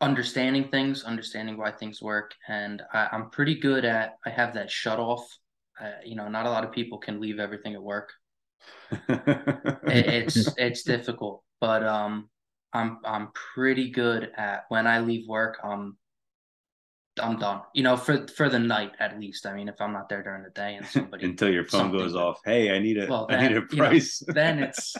understanding 0.01 0.69
things, 0.69 1.03
understanding 1.03 1.57
why 1.57 1.71
things 1.71 2.01
work, 2.01 2.33
and 2.47 2.81
I, 2.93 3.09
am 3.11 3.29
pretty 3.29 3.55
good 3.55 3.85
at. 3.85 4.17
I 4.25 4.29
have 4.29 4.53
that 4.53 4.71
shut 4.71 4.99
off. 4.99 5.27
Uh, 5.81 5.91
you 6.05 6.15
know, 6.15 6.27
not 6.27 6.45
a 6.45 6.49
lot 6.49 6.63
of 6.63 6.71
people 6.71 6.97
can 6.97 7.19
leave 7.19 7.39
everything 7.39 7.73
at 7.73 7.81
work. 7.81 8.11
it, 9.09 9.79
it's 9.87 10.49
it's 10.57 10.83
difficult, 10.83 11.43
but 11.61 11.83
um, 11.83 12.29
I'm 12.73 12.99
I'm 13.05 13.29
pretty 13.33 13.89
good 13.89 14.31
at 14.35 14.65
when 14.69 14.87
I 14.87 14.99
leave 14.99 15.27
work. 15.27 15.57
I'm 15.63 15.97
I'm 17.21 17.37
done. 17.37 17.61
You 17.73 17.83
know, 17.83 17.97
for 17.97 18.27
for 18.27 18.49
the 18.49 18.59
night 18.59 18.91
at 18.99 19.19
least. 19.19 19.45
I 19.45 19.53
mean, 19.53 19.69
if 19.69 19.79
I'm 19.79 19.93
not 19.93 20.09
there 20.09 20.23
during 20.23 20.43
the 20.43 20.49
day 20.49 20.75
and 20.75 20.85
somebody 20.85 21.25
until 21.29 21.49
your 21.49 21.65
phone 21.65 21.91
goes 21.91 22.15
off, 22.15 22.39
hey, 22.43 22.75
I 22.75 22.79
need 22.79 22.97
a 22.97 23.07
well, 23.07 23.27
then, 23.29 23.39
I 23.39 23.47
need 23.47 23.57
a 23.57 23.61
price. 23.61 24.21
You 24.21 24.27
know, 24.27 24.33
then 24.41 24.59
it's 24.59 24.95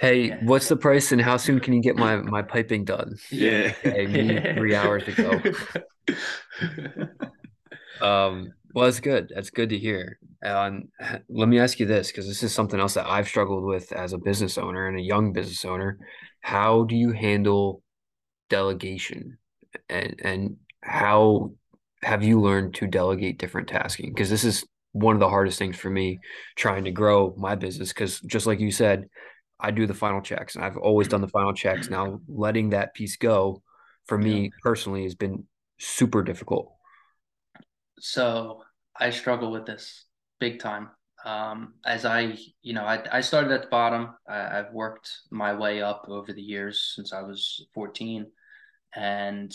Hey, 0.00 0.28
yeah. 0.28 0.38
what's 0.42 0.68
the 0.68 0.76
price 0.76 1.12
and 1.12 1.20
how 1.20 1.36
soon 1.36 1.60
can 1.60 1.72
you 1.72 1.80
get 1.80 1.96
my 1.96 2.16
my 2.16 2.42
piping 2.42 2.84
done? 2.84 3.16
Yeah, 3.30 3.72
okay, 3.84 4.54
three 4.54 4.74
hours 4.74 5.06
ago. 5.06 5.40
um, 8.00 8.52
well, 8.74 8.86
that's 8.86 8.98
good. 8.98 9.30
That's 9.32 9.50
good 9.50 9.68
to 9.70 9.78
hear. 9.78 10.18
Um, 10.44 10.88
let 11.28 11.48
me 11.48 11.60
ask 11.60 11.78
you 11.78 11.86
this 11.86 12.08
because 12.08 12.26
this 12.26 12.42
is 12.42 12.52
something 12.52 12.80
else 12.80 12.94
that 12.94 13.06
I've 13.06 13.28
struggled 13.28 13.64
with 13.64 13.92
as 13.92 14.12
a 14.12 14.18
business 14.18 14.58
owner 14.58 14.88
and 14.88 14.98
a 14.98 15.02
young 15.02 15.32
business 15.32 15.64
owner. 15.64 15.98
How 16.40 16.82
do 16.82 16.96
you 16.96 17.12
handle 17.12 17.82
delegation, 18.50 19.38
and 19.88 20.20
and 20.22 20.56
how 20.82 21.52
have 22.02 22.24
you 22.24 22.40
learned 22.40 22.74
to 22.74 22.88
delegate 22.88 23.38
different 23.38 23.68
tasking? 23.68 24.12
Because 24.12 24.28
this 24.28 24.44
is 24.44 24.66
one 24.90 25.14
of 25.14 25.20
the 25.20 25.28
hardest 25.28 25.58
things 25.58 25.76
for 25.76 25.88
me 25.88 26.18
trying 26.56 26.84
to 26.84 26.90
grow 26.90 27.32
my 27.38 27.54
business. 27.54 27.92
Because 27.92 28.20
just 28.20 28.46
like 28.46 28.58
you 28.58 28.72
said, 28.72 29.08
I 29.60 29.70
do 29.70 29.86
the 29.86 29.94
final 29.94 30.20
checks, 30.20 30.56
and 30.56 30.64
I've 30.64 30.76
always 30.76 31.06
done 31.06 31.20
the 31.20 31.28
final 31.28 31.54
checks. 31.54 31.88
Now, 31.88 32.20
letting 32.26 32.70
that 32.70 32.92
piece 32.92 33.16
go 33.16 33.62
for 34.06 34.18
me 34.18 34.50
personally 34.62 35.04
has 35.04 35.14
been 35.14 35.44
super 35.78 36.24
difficult. 36.24 36.72
So 38.00 38.63
I 38.98 39.10
struggle 39.10 39.50
with 39.50 39.66
this 39.66 40.04
big 40.40 40.60
time. 40.60 40.90
Um, 41.24 41.74
as 41.86 42.04
I, 42.04 42.36
you 42.62 42.74
know, 42.74 42.84
I, 42.84 43.02
I 43.10 43.20
started 43.22 43.50
at 43.52 43.62
the 43.62 43.68
bottom. 43.68 44.14
I, 44.28 44.58
I've 44.58 44.72
worked 44.72 45.10
my 45.30 45.54
way 45.54 45.80
up 45.80 46.06
over 46.08 46.32
the 46.32 46.42
years 46.42 46.92
since 46.94 47.12
I 47.12 47.22
was 47.22 47.66
14. 47.74 48.26
And 48.94 49.54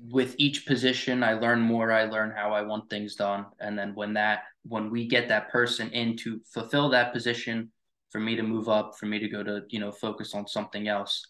with 0.00 0.36
each 0.38 0.66
position, 0.66 1.24
I 1.24 1.34
learn 1.34 1.60
more. 1.60 1.90
I 1.90 2.04
learn 2.04 2.32
how 2.34 2.52
I 2.52 2.62
want 2.62 2.88
things 2.88 3.16
done. 3.16 3.46
And 3.58 3.76
then 3.76 3.94
when 3.94 4.14
that, 4.14 4.44
when 4.62 4.90
we 4.90 5.08
get 5.08 5.28
that 5.28 5.50
person 5.50 5.90
in 5.90 6.16
to 6.18 6.40
fulfill 6.52 6.90
that 6.90 7.12
position, 7.12 7.72
for 8.10 8.20
me 8.20 8.36
to 8.36 8.42
move 8.42 8.68
up, 8.68 8.96
for 8.98 9.06
me 9.06 9.18
to 9.18 9.28
go 9.28 9.42
to, 9.42 9.62
you 9.68 9.80
know, 9.80 9.92
focus 9.92 10.34
on 10.34 10.46
something 10.46 10.88
else. 10.88 11.26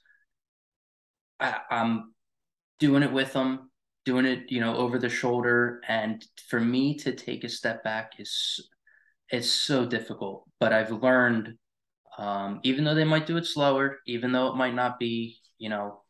I, 1.40 1.58
I'm 1.70 2.14
doing 2.78 3.02
it 3.02 3.12
with 3.12 3.32
them, 3.32 3.67
doing 4.08 4.24
it, 4.24 4.50
you 4.50 4.58
know, 4.58 4.74
over 4.74 4.98
the 4.98 5.10
shoulder. 5.10 5.82
And 5.86 6.24
for 6.48 6.58
me 6.58 6.96
to 7.00 7.12
take 7.12 7.44
a 7.44 7.48
step 7.48 7.84
back 7.84 8.12
is 8.18 8.58
it's 9.28 9.50
so 9.50 9.84
difficult. 9.84 10.44
But 10.58 10.72
I've 10.72 10.90
learned, 10.90 11.58
um, 12.16 12.60
even 12.62 12.84
though 12.84 12.94
they 12.94 13.04
might 13.04 13.26
do 13.26 13.36
it 13.36 13.44
slower, 13.44 13.98
even 14.06 14.32
though 14.32 14.46
it 14.46 14.56
might 14.56 14.74
not 14.74 14.98
be, 14.98 15.36
you 15.58 15.68
know, 15.68 16.00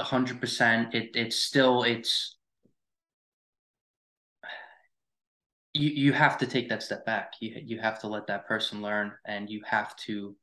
hundred 0.00 0.40
percent, 0.40 0.92
it 0.92 1.10
it's 1.14 1.38
still 1.38 1.84
it's 1.84 2.36
you 5.72 5.88
you 5.90 6.12
have 6.12 6.36
to 6.38 6.48
take 6.48 6.68
that 6.68 6.82
step 6.82 7.06
back. 7.06 7.34
You 7.40 7.60
you 7.64 7.78
have 7.78 8.00
to 8.00 8.08
let 8.08 8.26
that 8.26 8.48
person 8.48 8.82
learn, 8.82 9.12
and 9.24 9.48
you 9.48 9.62
have 9.64 9.94
to 10.08 10.34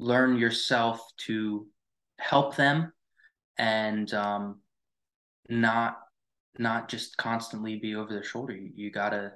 learn 0.00 0.38
yourself 0.38 1.00
to 1.28 1.68
help 2.18 2.56
them, 2.56 2.92
and 3.58 4.12
um, 4.12 4.60
not 5.48 5.98
not 6.58 6.88
just 6.88 7.16
constantly 7.16 7.76
be 7.76 7.94
over 7.94 8.12
their 8.12 8.24
shoulder. 8.24 8.54
You, 8.54 8.70
you 8.74 8.90
gotta 8.90 9.32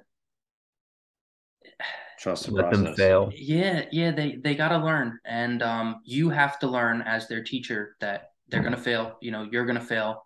trust 2.19 2.45
the 2.45 2.51
let 2.51 2.69
process. 2.69 2.85
them 2.85 2.95
fail. 2.95 3.31
Yeah, 3.35 3.85
yeah, 3.91 4.11
they 4.11 4.37
they 4.43 4.55
gotta 4.55 4.77
learn, 4.77 5.19
and 5.25 5.61
um, 5.63 6.01
you 6.03 6.29
have 6.29 6.59
to 6.59 6.67
learn 6.67 7.01
as 7.01 7.27
their 7.27 7.43
teacher 7.43 7.95
that 7.99 8.31
they're 8.49 8.63
gonna 8.63 8.77
fail. 8.77 9.17
You 9.21 9.31
know, 9.31 9.47
you're 9.51 9.65
gonna 9.65 9.81
fail. 9.81 10.25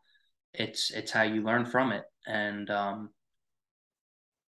It's 0.53 0.91
it's 0.91 1.11
how 1.11 1.23
you 1.23 1.41
learn 1.41 1.65
from 1.65 1.91
it, 1.91 2.03
and 2.27 2.69
um, 2.69 3.09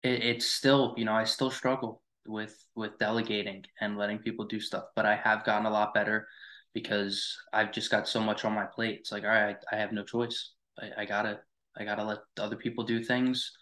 it, 0.02 0.22
it's 0.22 0.46
still 0.46 0.94
you 0.96 1.04
know 1.04 1.14
I 1.14 1.24
still 1.24 1.50
struggle 1.50 2.02
with 2.26 2.56
with 2.74 2.98
delegating 2.98 3.64
and 3.80 3.98
letting 3.98 4.18
people 4.18 4.46
do 4.46 4.60
stuff, 4.60 4.84
but 4.96 5.06
I 5.06 5.16
have 5.16 5.44
gotten 5.44 5.66
a 5.66 5.70
lot 5.70 5.94
better 5.94 6.26
because 6.72 7.36
I've 7.52 7.72
just 7.72 7.90
got 7.90 8.08
so 8.08 8.20
much 8.20 8.44
on 8.44 8.52
my 8.52 8.64
plate. 8.64 8.98
It's 9.00 9.12
like 9.12 9.24
all 9.24 9.30
right, 9.30 9.56
I 9.70 9.76
have 9.76 9.92
no 9.92 10.04
choice. 10.04 10.52
I, 10.80 11.02
I 11.02 11.04
gotta 11.04 11.40
I 11.78 11.84
gotta 11.84 12.04
let 12.04 12.18
other 12.38 12.56
people 12.56 12.84
do 12.84 13.02
things, 13.02 13.52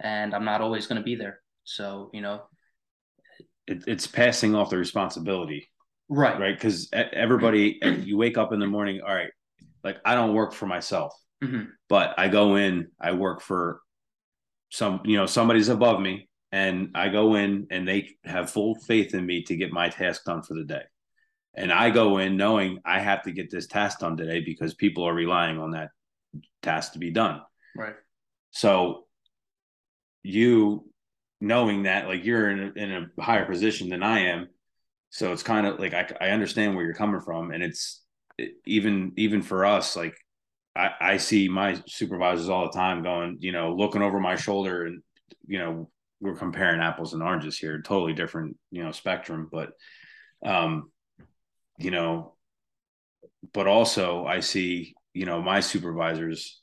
and 0.00 0.34
I'm 0.34 0.44
not 0.44 0.60
always 0.60 0.86
going 0.86 1.00
to 1.00 1.04
be 1.04 1.14
there. 1.14 1.40
So 1.64 2.10
you 2.12 2.20
know, 2.20 2.42
it, 3.66 3.84
it's 3.86 4.06
passing 4.06 4.54
off 4.54 4.70
the 4.70 4.78
responsibility, 4.78 5.68
right? 6.08 6.38
Right, 6.38 6.54
because 6.54 6.88
everybody, 6.92 7.78
you 8.04 8.16
wake 8.16 8.38
up 8.38 8.52
in 8.52 8.60
the 8.60 8.66
morning. 8.66 9.00
All 9.06 9.14
right, 9.14 9.30
like 9.84 9.98
I 10.04 10.14
don't 10.14 10.34
work 10.34 10.52
for 10.52 10.66
myself, 10.66 11.14
mm-hmm. 11.42 11.64
but 11.88 12.14
I 12.18 12.28
go 12.28 12.56
in, 12.56 12.88
I 13.00 13.12
work 13.12 13.40
for 13.40 13.80
some 14.70 15.00
you 15.04 15.16
know 15.16 15.26
somebody's 15.26 15.68
above 15.68 16.00
me 16.00 16.28
and 16.52 16.90
I 16.94 17.08
go 17.08 17.34
in 17.34 17.66
and 17.70 17.86
they 17.86 18.10
have 18.24 18.50
full 18.50 18.74
faith 18.74 19.14
in 19.14 19.26
me 19.26 19.42
to 19.44 19.56
get 19.56 19.72
my 19.72 19.88
task 19.88 20.24
done 20.24 20.42
for 20.42 20.54
the 20.54 20.64
day. 20.64 20.82
And 21.54 21.72
I 21.72 21.90
go 21.90 22.18
in 22.18 22.36
knowing 22.36 22.78
I 22.84 23.00
have 23.00 23.22
to 23.22 23.32
get 23.32 23.50
this 23.50 23.66
task 23.66 23.98
done 23.98 24.16
today 24.16 24.40
because 24.40 24.74
people 24.74 25.04
are 25.04 25.14
relying 25.14 25.58
on 25.58 25.72
that 25.72 25.90
task 26.62 26.92
to 26.92 26.98
be 26.98 27.10
done. 27.10 27.40
Right. 27.76 27.94
So 28.50 29.04
you 30.22 30.84
knowing 31.40 31.84
that 31.84 32.08
like 32.08 32.24
you're 32.24 32.50
in 32.50 32.60
a, 32.60 32.80
in 32.80 32.92
a 32.92 33.22
higher 33.22 33.46
position 33.46 33.88
than 33.88 34.02
I 34.02 34.20
am. 34.26 34.48
So 35.10 35.32
it's 35.32 35.42
kind 35.42 35.66
of 35.66 35.78
like 35.78 35.94
I, 35.94 36.08
I 36.20 36.30
understand 36.30 36.74
where 36.74 36.84
you're 36.84 36.94
coming 36.94 37.20
from 37.20 37.50
and 37.50 37.62
it's 37.62 38.02
even 38.64 39.12
even 39.16 39.42
for 39.42 39.64
us 39.64 39.96
like 39.96 40.14
I, 40.78 40.90
I 41.00 41.16
see 41.16 41.48
my 41.48 41.80
supervisors 41.88 42.48
all 42.48 42.66
the 42.66 42.78
time 42.78 43.02
going, 43.02 43.38
you 43.40 43.50
know, 43.50 43.74
looking 43.74 44.00
over 44.00 44.20
my 44.20 44.36
shoulder 44.36 44.86
and, 44.86 45.02
you 45.46 45.58
know, 45.58 45.90
we're 46.20 46.36
comparing 46.36 46.80
apples 46.80 47.14
and 47.14 47.22
oranges 47.22 47.58
here, 47.58 47.82
totally 47.82 48.12
different, 48.12 48.56
you 48.70 48.84
know, 48.84 48.92
spectrum. 48.92 49.48
But, 49.50 49.70
um, 50.44 50.92
you 51.78 51.90
know, 51.90 52.36
but 53.52 53.66
also 53.66 54.24
I 54.24 54.40
see, 54.40 54.94
you 55.18 55.26
know, 55.26 55.42
my 55.42 55.58
supervisors 55.58 56.60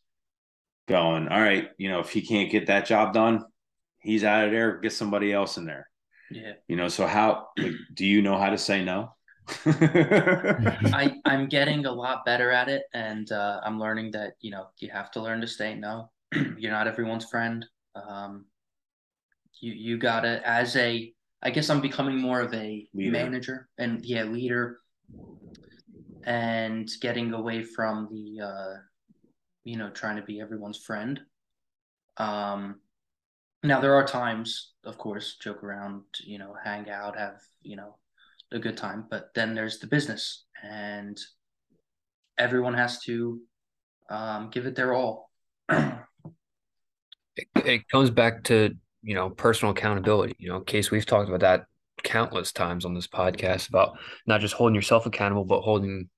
going, 0.87 1.27
all 1.27 1.41
right, 1.41 1.71
you 1.77 1.89
know, 1.89 1.99
if 1.99 2.09
he 2.09 2.21
can't 2.21 2.49
get 2.49 2.67
that 2.67 2.85
job 2.85 3.13
done, 3.13 3.43
he's 3.99 4.23
out 4.23 4.45
of 4.45 4.51
there, 4.51 4.77
get 4.79 4.93
somebody 4.93 5.33
else 5.33 5.57
in 5.57 5.65
there. 5.65 5.89
Yeah. 6.31 6.53
You 6.69 6.77
know, 6.77 6.87
so 6.87 7.05
how, 7.05 7.49
like, 7.57 7.73
do 7.93 8.05
you 8.05 8.21
know 8.21 8.37
how 8.37 8.51
to 8.51 8.57
say 8.57 8.81
no? 8.81 9.11
I 9.65 11.15
I'm 11.25 11.49
getting 11.49 11.85
a 11.85 11.91
lot 11.91 12.25
better 12.25 12.49
at 12.49 12.69
it, 12.69 12.83
and 12.93 13.29
uh, 13.31 13.59
I'm 13.63 13.79
learning 13.79 14.11
that 14.11 14.33
you 14.39 14.49
know 14.49 14.69
you 14.79 14.89
have 14.89 15.11
to 15.11 15.21
learn 15.21 15.41
to 15.41 15.47
say 15.47 15.75
no. 15.75 16.09
You're 16.57 16.71
not 16.71 16.87
everyone's 16.87 17.25
friend. 17.25 17.63
Um, 17.93 18.45
you 19.61 19.73
you 19.73 19.97
gotta 19.99 20.41
as 20.49 20.75
a 20.77 21.13
I 21.43 21.51
guess 21.51 21.69
I'm 21.69 21.79
becoming 21.81 22.17
more 22.17 22.41
of 22.41 22.55
a 22.55 22.87
leader. 22.95 23.11
manager 23.11 23.69
and 23.77 24.03
yeah 24.03 24.23
leader, 24.23 24.79
and 26.25 26.89
getting 27.01 27.33
away 27.33 27.63
from 27.63 28.09
the 28.11 28.43
uh, 28.43 28.73
you 29.63 29.77
know 29.77 29.89
trying 29.91 30.17
to 30.17 30.23
be 30.23 30.41
everyone's 30.41 30.83
friend. 30.83 31.21
Um, 32.17 32.79
now 33.63 33.79
there 33.79 33.95
are 33.95 34.05
times, 34.05 34.73
of 34.83 34.97
course, 34.97 35.37
joke 35.41 35.63
around, 35.63 36.03
you 36.23 36.37
know, 36.37 36.53
hang 36.63 36.89
out, 36.89 37.17
have 37.17 37.39
you 37.61 37.75
know 37.75 37.97
a 38.51 38.59
good 38.59 38.77
time. 38.77 39.05
But 39.09 39.33
then 39.35 39.55
there's 39.55 39.79
the 39.79 39.87
business, 39.87 40.45
and 40.63 41.19
everyone 42.37 42.73
has 42.73 42.99
to 43.03 43.39
um, 44.09 44.49
give 44.49 44.65
it 44.65 44.75
their 44.75 44.93
all. 44.93 45.29
it, 45.69 45.87
it 47.55 47.87
comes 47.89 48.09
back 48.09 48.43
to 48.45 48.75
you 49.03 49.15
know 49.15 49.29
personal 49.29 49.73
accountability. 49.73 50.35
You 50.39 50.49
know, 50.49 50.59
case 50.61 50.89
we've 50.91 51.05
talked 51.05 51.29
about 51.29 51.41
that 51.41 51.65
countless 52.03 52.51
times 52.51 52.85
on 52.85 52.93
this 52.93 53.07
podcast 53.07 53.69
about 53.69 53.97
not 54.27 54.41
just 54.41 54.53
holding 54.53 54.75
yourself 54.75 55.05
accountable, 55.05 55.45
but 55.45 55.61
holding 55.61 56.09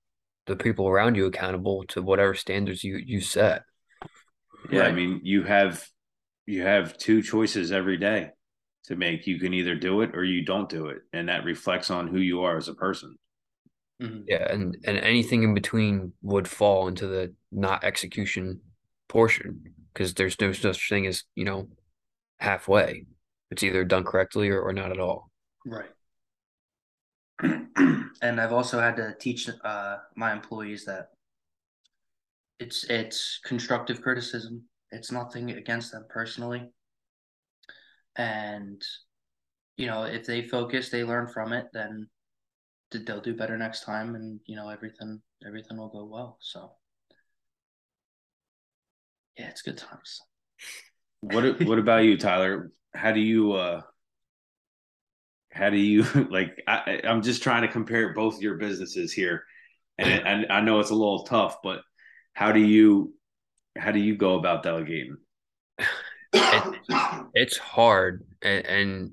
the 0.48 0.56
people 0.56 0.88
around 0.88 1.14
you 1.14 1.26
accountable 1.26 1.84
to 1.88 2.02
whatever 2.02 2.34
standards 2.34 2.82
you 2.82 2.96
you 2.96 3.20
set. 3.20 3.62
Yeah, 4.70 4.80
right. 4.80 4.88
I 4.88 4.92
mean, 4.92 5.20
you 5.22 5.44
have 5.44 5.86
you 6.46 6.62
have 6.62 6.98
two 6.98 7.22
choices 7.22 7.70
every 7.70 7.98
day 7.98 8.30
to 8.84 8.96
make. 8.96 9.26
You 9.26 9.38
can 9.38 9.54
either 9.54 9.74
do 9.74 10.00
it 10.00 10.16
or 10.16 10.24
you 10.24 10.44
don't 10.44 10.68
do 10.68 10.86
it, 10.86 10.98
and 11.12 11.28
that 11.28 11.44
reflects 11.44 11.90
on 11.90 12.08
who 12.08 12.18
you 12.18 12.42
are 12.42 12.56
as 12.56 12.68
a 12.68 12.74
person. 12.74 13.16
Mm-hmm. 14.02 14.22
Yeah, 14.26 14.52
and 14.52 14.76
and 14.84 14.98
anything 14.98 15.42
in 15.42 15.54
between 15.54 16.12
would 16.22 16.48
fall 16.48 16.88
into 16.88 17.06
the 17.06 17.34
not 17.52 17.84
execution 17.84 18.60
portion 19.08 19.62
because 19.92 20.14
there's 20.14 20.40
no 20.40 20.52
such 20.52 20.88
thing 20.88 21.06
as 21.06 21.24
you 21.34 21.44
know 21.44 21.68
halfway. 22.38 23.06
It's 23.50 23.62
either 23.62 23.84
done 23.84 24.04
correctly 24.04 24.50
or, 24.50 24.60
or 24.60 24.72
not 24.72 24.90
at 24.90 25.00
all. 25.00 25.30
Right. 25.64 25.88
and 28.22 28.40
I've 28.40 28.52
also 28.52 28.80
had 28.80 28.96
to 28.96 29.14
teach 29.20 29.48
uh, 29.64 29.96
my 30.16 30.32
employees 30.32 30.84
that 30.86 31.10
it's 32.58 32.84
it's 32.84 33.40
constructive 33.44 34.02
criticism. 34.02 34.64
It's 34.90 35.12
nothing 35.12 35.50
against 35.52 35.92
them 35.92 36.06
personally, 36.08 36.68
and 38.16 38.82
you 39.76 39.86
know 39.86 40.04
if 40.04 40.26
they 40.26 40.42
focus, 40.42 40.88
they 40.88 41.04
learn 41.04 41.28
from 41.28 41.52
it, 41.52 41.66
then 41.72 42.08
they'll 42.90 43.20
do 43.20 43.36
better 43.36 43.56
next 43.56 43.84
time, 43.84 44.14
and 44.16 44.40
you 44.46 44.56
know 44.56 44.68
everything 44.68 45.20
everything 45.46 45.76
will 45.76 45.90
go 45.90 46.04
well. 46.04 46.38
So 46.40 46.72
yeah, 49.38 49.48
it's 49.48 49.62
good 49.62 49.78
times. 49.78 50.20
What 51.20 51.62
What 51.64 51.78
about 51.78 52.04
you, 52.04 52.16
Tyler? 52.16 52.72
How 52.94 53.12
do 53.12 53.20
you 53.20 53.52
uh 53.52 53.82
how 55.50 55.70
do 55.70 55.76
you 55.76 56.02
like 56.30 56.62
I, 56.66 57.00
i'm 57.04 57.22
just 57.22 57.42
trying 57.42 57.62
to 57.62 57.68
compare 57.68 58.12
both 58.14 58.40
your 58.40 58.56
businesses 58.56 59.12
here. 59.12 59.44
And, 60.00 60.26
and 60.26 60.52
i 60.52 60.60
know 60.60 60.78
it's 60.80 60.90
a 60.90 60.94
little 60.94 61.24
tough 61.24 61.58
but 61.62 61.80
how 62.32 62.52
do 62.52 62.60
you 62.60 63.14
how 63.76 63.92
do 63.92 64.00
you 64.00 64.16
go 64.16 64.38
about 64.38 64.62
delegating? 64.62 65.16
It, 66.32 66.78
it's 67.34 67.56
hard. 67.56 68.24
And, 68.42 68.66
and 68.66 69.12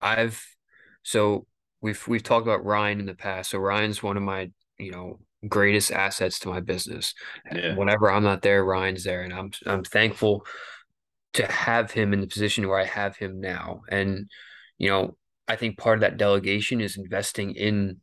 i've 0.00 0.44
so 1.02 1.46
we've 1.80 2.06
we've 2.08 2.22
talked 2.22 2.46
about 2.46 2.64
ryan 2.64 3.00
in 3.00 3.06
the 3.06 3.14
past. 3.14 3.50
So 3.50 3.58
ryan's 3.58 4.02
one 4.02 4.16
of 4.16 4.22
my 4.22 4.50
you 4.78 4.90
know 4.90 5.20
greatest 5.48 5.90
assets 5.90 6.38
to 6.40 6.48
my 6.48 6.60
business. 6.60 7.14
Yeah. 7.52 7.74
whenever 7.74 8.10
i'm 8.10 8.22
not 8.22 8.42
there 8.42 8.64
ryan's 8.64 9.04
there. 9.04 9.22
And 9.22 9.32
i'm 9.32 9.50
i'm 9.66 9.84
thankful 9.84 10.46
to 11.34 11.50
have 11.50 11.90
him 11.90 12.12
in 12.12 12.20
the 12.20 12.26
position 12.26 12.68
where 12.68 12.78
i 12.78 12.84
have 12.84 13.16
him 13.16 13.40
now. 13.40 13.82
And 13.88 14.30
you 14.78 14.88
know 14.88 15.16
I 15.48 15.56
think 15.56 15.78
part 15.78 15.98
of 15.98 16.00
that 16.02 16.16
delegation 16.16 16.80
is 16.80 16.96
investing 16.96 17.54
in 17.54 18.00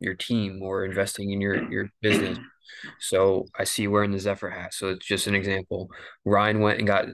your 0.00 0.14
team 0.14 0.60
or 0.62 0.84
investing 0.84 1.30
in 1.30 1.40
your 1.40 1.70
your 1.70 1.90
business. 2.00 2.38
So 3.00 3.46
I 3.58 3.64
see 3.64 3.88
wearing 3.88 4.12
the 4.12 4.18
Zephyr 4.18 4.50
hat. 4.50 4.74
So 4.74 4.88
it's 4.90 5.06
just 5.06 5.26
an 5.26 5.34
example. 5.34 5.88
Ryan 6.24 6.60
went 6.60 6.78
and 6.78 6.86
got 6.86 7.06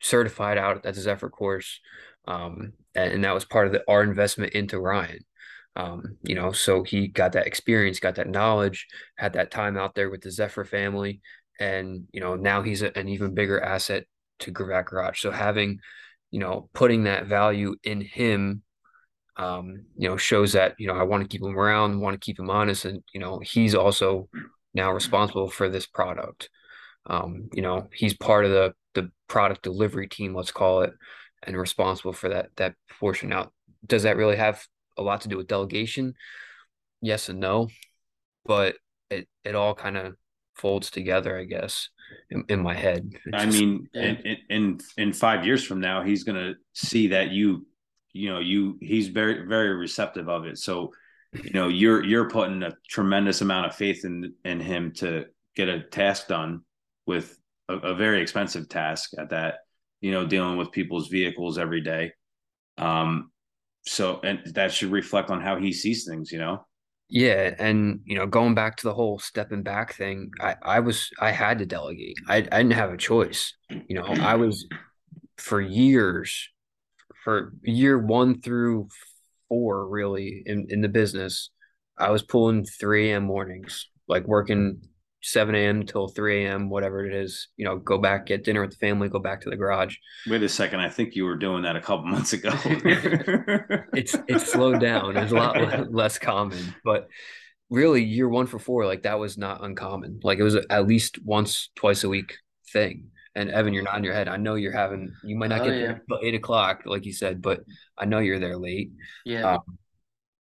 certified 0.00 0.58
out 0.58 0.84
at 0.86 0.94
the 0.94 1.00
Zephyr 1.00 1.28
course, 1.30 1.80
um, 2.26 2.72
and, 2.94 3.12
and, 3.12 3.24
that 3.24 3.34
was 3.34 3.44
part 3.44 3.66
of 3.66 3.72
the, 3.72 3.82
our 3.86 4.02
investment 4.02 4.54
into 4.54 4.80
Ryan. 4.80 5.18
Um, 5.76 6.16
you 6.22 6.34
know, 6.34 6.52
so 6.52 6.84
he 6.84 7.08
got 7.08 7.32
that 7.32 7.46
experience, 7.46 8.00
got 8.00 8.14
that 8.14 8.28
knowledge, 8.28 8.86
had 9.16 9.34
that 9.34 9.50
time 9.50 9.76
out 9.76 9.94
there 9.94 10.08
with 10.08 10.22
the 10.22 10.30
Zephyr 10.30 10.64
family, 10.64 11.20
and 11.60 12.04
you 12.12 12.20
know 12.20 12.36
now 12.36 12.62
he's 12.62 12.82
a, 12.82 12.96
an 12.96 13.08
even 13.08 13.34
bigger 13.34 13.60
asset 13.60 14.04
to 14.40 14.52
Gravatt 14.52 14.86
Garage. 14.86 15.20
So 15.20 15.30
having, 15.30 15.78
you 16.30 16.40
know, 16.40 16.68
putting 16.72 17.04
that 17.04 17.26
value 17.26 17.76
in 17.82 18.00
him 18.00 18.62
um, 19.36 19.84
you 19.96 20.08
know, 20.08 20.16
shows 20.16 20.52
that, 20.52 20.74
you 20.78 20.86
know, 20.86 20.94
I 20.94 21.02
want 21.02 21.22
to 21.22 21.28
keep 21.28 21.42
him 21.42 21.58
around, 21.58 22.00
want 22.00 22.20
to 22.20 22.24
keep 22.24 22.38
him 22.38 22.50
honest. 22.50 22.84
And, 22.84 23.02
you 23.12 23.20
know, 23.20 23.40
he's 23.40 23.74
also 23.74 24.28
now 24.74 24.92
responsible 24.92 25.48
for 25.50 25.68
this 25.68 25.86
product. 25.86 26.48
Um, 27.06 27.48
you 27.52 27.62
know, 27.62 27.88
he's 27.92 28.16
part 28.16 28.44
of 28.44 28.50
the 28.50 28.74
the 28.94 29.10
product 29.28 29.62
delivery 29.62 30.06
team, 30.06 30.34
let's 30.34 30.52
call 30.52 30.82
it, 30.82 30.92
and 31.42 31.56
responsible 31.56 32.12
for 32.12 32.28
that 32.28 32.50
that 32.56 32.74
portion. 33.00 33.28
Now, 33.28 33.50
does 33.86 34.04
that 34.04 34.16
really 34.16 34.36
have 34.36 34.64
a 34.96 35.02
lot 35.02 35.20
to 35.22 35.28
do 35.28 35.36
with 35.36 35.48
delegation? 35.48 36.14
Yes 37.02 37.28
and 37.28 37.40
no, 37.40 37.68
but 38.46 38.76
it 39.10 39.28
it 39.44 39.54
all 39.54 39.74
kind 39.74 39.96
of 39.96 40.14
folds 40.54 40.90
together, 40.90 41.36
I 41.36 41.44
guess, 41.44 41.90
in, 42.30 42.44
in 42.48 42.62
my 42.62 42.74
head. 42.74 43.10
It's 43.26 43.34
I 43.34 43.44
just, 43.46 43.58
mean, 43.58 43.88
in, 43.92 44.36
in 44.48 44.78
in 44.96 45.12
five 45.12 45.44
years 45.44 45.64
from 45.64 45.80
now, 45.80 46.02
he's 46.02 46.24
gonna 46.24 46.54
see 46.72 47.08
that 47.08 47.30
you 47.30 47.66
you 48.14 48.30
know 48.30 48.38
you 48.38 48.78
he's 48.80 49.08
very 49.08 49.46
very 49.46 49.74
receptive 49.74 50.28
of 50.28 50.46
it. 50.46 50.56
So 50.56 50.92
you 51.34 51.50
know 51.50 51.68
you're 51.68 52.02
you're 52.02 52.30
putting 52.30 52.62
a 52.62 52.74
tremendous 52.88 53.42
amount 53.42 53.66
of 53.66 53.74
faith 53.74 54.04
in 54.06 54.32
in 54.44 54.60
him 54.60 54.92
to 54.96 55.26
get 55.54 55.68
a 55.68 55.82
task 55.82 56.28
done 56.28 56.62
with 57.06 57.36
a, 57.68 57.74
a 57.74 57.94
very 57.94 58.22
expensive 58.22 58.68
task 58.68 59.10
at 59.18 59.30
that 59.30 59.56
you 60.00 60.12
know 60.12 60.26
dealing 60.26 60.56
with 60.56 60.72
people's 60.72 61.08
vehicles 61.08 61.58
every 61.58 61.82
day. 61.82 62.12
Um 62.78 63.30
so 63.86 64.20
and 64.22 64.40
that 64.54 64.72
should 64.72 64.92
reflect 64.92 65.28
on 65.28 65.42
how 65.42 65.58
he 65.58 65.72
sees 65.72 66.06
things 66.06 66.32
you 66.32 66.38
know? 66.38 66.64
Yeah 67.10 67.54
and 67.58 68.00
you 68.06 68.16
know 68.16 68.26
going 68.26 68.54
back 68.54 68.76
to 68.76 68.86
the 68.86 68.94
whole 68.94 69.18
stepping 69.18 69.62
back 69.62 69.94
thing 69.94 70.30
i 70.40 70.56
i 70.62 70.80
was 70.80 71.10
i 71.20 71.32
had 71.32 71.58
to 71.58 71.66
delegate. 71.66 72.16
I, 72.28 72.36
I 72.36 72.62
didn't 72.62 72.72
have 72.72 72.92
a 72.92 72.96
choice. 72.96 73.54
You 73.68 73.96
know 73.96 74.06
i 74.06 74.36
was 74.36 74.66
for 75.36 75.60
years 75.60 76.48
for 77.24 77.54
year 77.62 77.98
one 77.98 78.40
through 78.40 78.88
four, 79.48 79.88
really 79.88 80.42
in, 80.46 80.66
in 80.68 80.82
the 80.82 80.88
business, 80.88 81.50
I 81.98 82.10
was 82.10 82.22
pulling 82.22 82.64
3 82.64 83.10
a.m. 83.10 83.24
mornings, 83.24 83.88
like 84.06 84.26
working 84.26 84.82
7 85.22 85.54
a.m. 85.54 85.86
till 85.86 86.08
3 86.08 86.44
a.m., 86.44 86.68
whatever 86.68 87.06
it 87.06 87.14
is, 87.14 87.48
you 87.56 87.64
know, 87.64 87.78
go 87.78 87.96
back, 87.96 88.26
get 88.26 88.44
dinner 88.44 88.60
with 88.60 88.72
the 88.72 88.76
family, 88.76 89.08
go 89.08 89.18
back 89.18 89.40
to 89.40 89.50
the 89.50 89.56
garage. 89.56 89.96
Wait 90.28 90.42
a 90.42 90.48
second. 90.48 90.80
I 90.80 90.90
think 90.90 91.14
you 91.14 91.24
were 91.24 91.36
doing 91.36 91.62
that 91.62 91.76
a 91.76 91.80
couple 91.80 92.06
months 92.08 92.34
ago. 92.34 92.50
it's 93.94 94.14
it's 94.28 94.52
slowed 94.52 94.80
down. 94.80 95.16
It's 95.16 95.32
a 95.32 95.36
lot 95.36 95.92
less 95.92 96.18
common, 96.18 96.74
but 96.84 97.08
really 97.70 98.04
year 98.04 98.28
one 98.28 98.46
for 98.46 98.58
four, 98.58 98.84
like 98.84 99.02
that 99.02 99.18
was 99.18 99.38
not 99.38 99.64
uncommon. 99.64 100.20
Like 100.22 100.38
it 100.38 100.42
was 100.42 100.56
at 100.56 100.86
least 100.86 101.18
once, 101.24 101.70
twice 101.74 102.04
a 102.04 102.08
week 102.08 102.36
thing. 102.72 103.10
And 103.36 103.50
Evan, 103.50 103.74
you're 103.74 103.82
not 103.82 103.96
in 103.98 104.04
your 104.04 104.14
head. 104.14 104.28
I 104.28 104.36
know 104.36 104.54
you're 104.54 104.72
having. 104.72 105.12
You 105.24 105.36
might 105.36 105.48
not 105.48 105.62
oh, 105.62 105.64
get 105.64 105.74
yeah. 105.74 105.80
there 105.80 106.02
until 106.08 106.18
eight 106.22 106.34
o'clock, 106.34 106.82
like 106.84 107.04
you 107.04 107.12
said, 107.12 107.42
but 107.42 107.60
I 107.98 108.04
know 108.04 108.20
you're 108.20 108.38
there 108.38 108.56
late. 108.56 108.92
Yeah. 109.24 109.54
Um, 109.54 109.78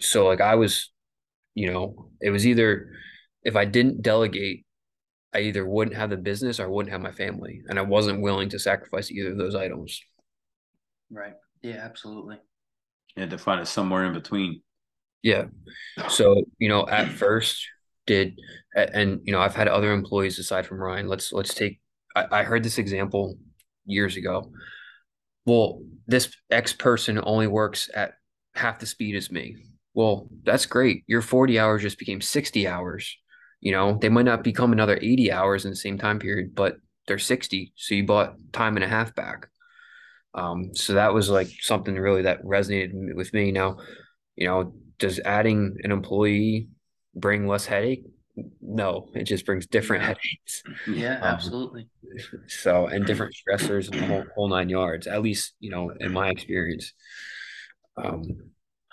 so 0.01 0.25
like 0.25 0.41
I 0.41 0.55
was, 0.55 0.91
you 1.53 1.71
know, 1.71 2.09
it 2.19 2.31
was 2.31 2.47
either 2.47 2.91
if 3.43 3.55
I 3.55 3.65
didn't 3.65 4.01
delegate, 4.01 4.65
I 5.33 5.41
either 5.41 5.65
wouldn't 5.65 5.97
have 5.97 6.09
the 6.09 6.17
business 6.17 6.59
or 6.59 6.63
I 6.63 6.67
wouldn't 6.67 6.91
have 6.91 7.01
my 7.01 7.11
family, 7.11 7.61
and 7.67 7.77
I 7.77 7.83
wasn't 7.83 8.21
willing 8.21 8.49
to 8.49 8.59
sacrifice 8.59 9.11
either 9.11 9.31
of 9.31 9.37
those 9.37 9.55
items. 9.55 10.01
Right. 11.11 11.33
Yeah. 11.61 11.77
Absolutely. 11.83 12.37
You 13.15 13.21
had 13.21 13.29
to 13.29 13.37
find 13.37 13.61
it 13.61 13.67
somewhere 13.67 14.05
in 14.05 14.13
between. 14.13 14.61
Yeah. 15.21 15.45
So 16.07 16.43
you 16.57 16.69
know, 16.69 16.87
at 16.87 17.09
first 17.09 17.67
did 18.07 18.39
and 18.75 19.21
you 19.23 19.31
know 19.31 19.39
I've 19.39 19.55
had 19.55 19.67
other 19.67 19.93
employees 19.93 20.39
aside 20.39 20.65
from 20.65 20.79
Ryan. 20.79 21.07
Let's 21.07 21.31
let's 21.31 21.53
take 21.53 21.79
I, 22.15 22.25
I 22.31 22.43
heard 22.43 22.63
this 22.63 22.77
example 22.77 23.37
years 23.85 24.17
ago. 24.17 24.51
Well, 25.45 25.81
this 26.07 26.35
X 26.49 26.73
person 26.73 27.19
only 27.23 27.47
works 27.47 27.89
at 27.93 28.13
half 28.53 28.79
the 28.79 28.85
speed 28.85 29.15
as 29.15 29.31
me. 29.31 29.57
Well, 29.93 30.29
that's 30.43 30.65
great. 30.65 31.03
Your 31.07 31.21
40 31.21 31.59
hours 31.59 31.81
just 31.81 31.97
became 31.97 32.21
60 32.21 32.67
hours. 32.67 33.17
You 33.59 33.71
know, 33.71 33.97
they 33.99 34.09
might 34.09 34.25
not 34.25 34.43
become 34.43 34.71
another 34.71 34.97
80 35.01 35.31
hours 35.31 35.65
in 35.65 35.71
the 35.71 35.75
same 35.75 35.97
time 35.97 36.19
period, 36.19 36.55
but 36.55 36.77
they're 37.07 37.17
60. 37.17 37.73
So 37.75 37.95
you 37.95 38.05
bought 38.05 38.35
time 38.53 38.77
and 38.77 38.83
a 38.83 38.87
half 38.87 39.15
back. 39.15 39.47
Um, 40.33 40.75
so 40.75 40.93
that 40.93 41.13
was 41.13 41.29
like 41.29 41.49
something 41.59 41.95
really 41.95 42.21
that 42.23 42.43
resonated 42.43 43.15
with 43.15 43.33
me. 43.33 43.51
Now, 43.51 43.77
you 44.35 44.47
know, 44.47 44.73
does 44.99 45.19
adding 45.19 45.77
an 45.83 45.91
employee 45.91 46.69
bring 47.15 47.47
less 47.47 47.65
headache? 47.65 48.05
No, 48.61 49.09
it 49.13 49.23
just 49.23 49.45
brings 49.45 49.67
different 49.67 50.03
headaches. 50.03 50.63
Yeah, 50.87 51.17
um, 51.17 51.23
absolutely. 51.23 51.87
So, 52.47 52.87
and 52.87 53.05
different 53.05 53.35
stressors 53.35 53.91
and 53.91 54.01
the 54.01 54.07
whole, 54.07 54.25
whole 54.35 54.49
nine 54.49 54.69
yards, 54.69 55.07
at 55.07 55.21
least, 55.21 55.53
you 55.59 55.69
know, 55.69 55.91
in 55.99 56.11
my 56.11 56.29
experience. 56.29 56.93
Um, 57.97 58.23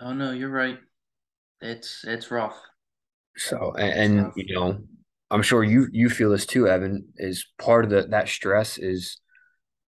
oh 0.01 0.13
no, 0.13 0.33
you're 0.33 0.51
right. 0.51 0.79
It's, 1.61 2.05
it's 2.05 2.31
rough. 2.31 2.57
So, 3.37 3.75
and, 3.79 4.19
and 4.19 4.33
you 4.37 4.55
know, 4.55 4.79
I'm 5.31 5.43
sure 5.43 5.65
you, 5.65 5.89
you 5.93 6.11
feel 6.11 6.31
this 6.31 6.47
too, 6.47 6.69
Evan, 6.69 7.09
is 7.17 7.47
part 7.59 7.85
of 7.85 7.91
the, 7.91 8.03
that 8.11 8.29
stress 8.29 8.79
is 8.79 9.19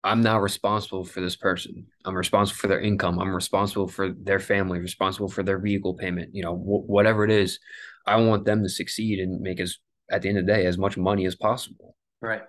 I'm 0.03 0.21
now 0.21 0.39
responsible 0.39 1.03
for 1.03 1.19
this 1.19 1.35
person. 1.35 1.87
I'm 2.05 2.15
responsible 2.15 2.57
for 2.57 2.67
their 2.67 2.79
income. 2.79 3.19
I'm 3.19 3.33
responsible 3.33 3.87
for 3.87 4.11
their 4.11 4.39
family, 4.39 4.79
responsible 4.79 5.29
for 5.29 5.41
their 5.41 5.57
vehicle 5.57 5.95
payment, 5.95 6.29
you 6.33 6.43
know, 6.43 6.55
whatever 6.55 7.25
it 7.25 7.31
is. 7.31 7.59
I 8.05 8.17
want 8.17 8.45
them 8.45 8.63
to 8.63 8.69
succeed 8.69 9.19
and 9.19 9.41
make 9.41 9.59
as 9.59 9.77
at 10.11 10.21
the 10.21 10.29
end 10.29 10.37
of 10.37 10.45
the 10.45 10.53
day 10.53 10.65
as 10.65 10.77
much 10.77 10.97
money 10.97 11.25
as 11.25 11.35
possible. 11.35 11.95
Right. 12.21 12.43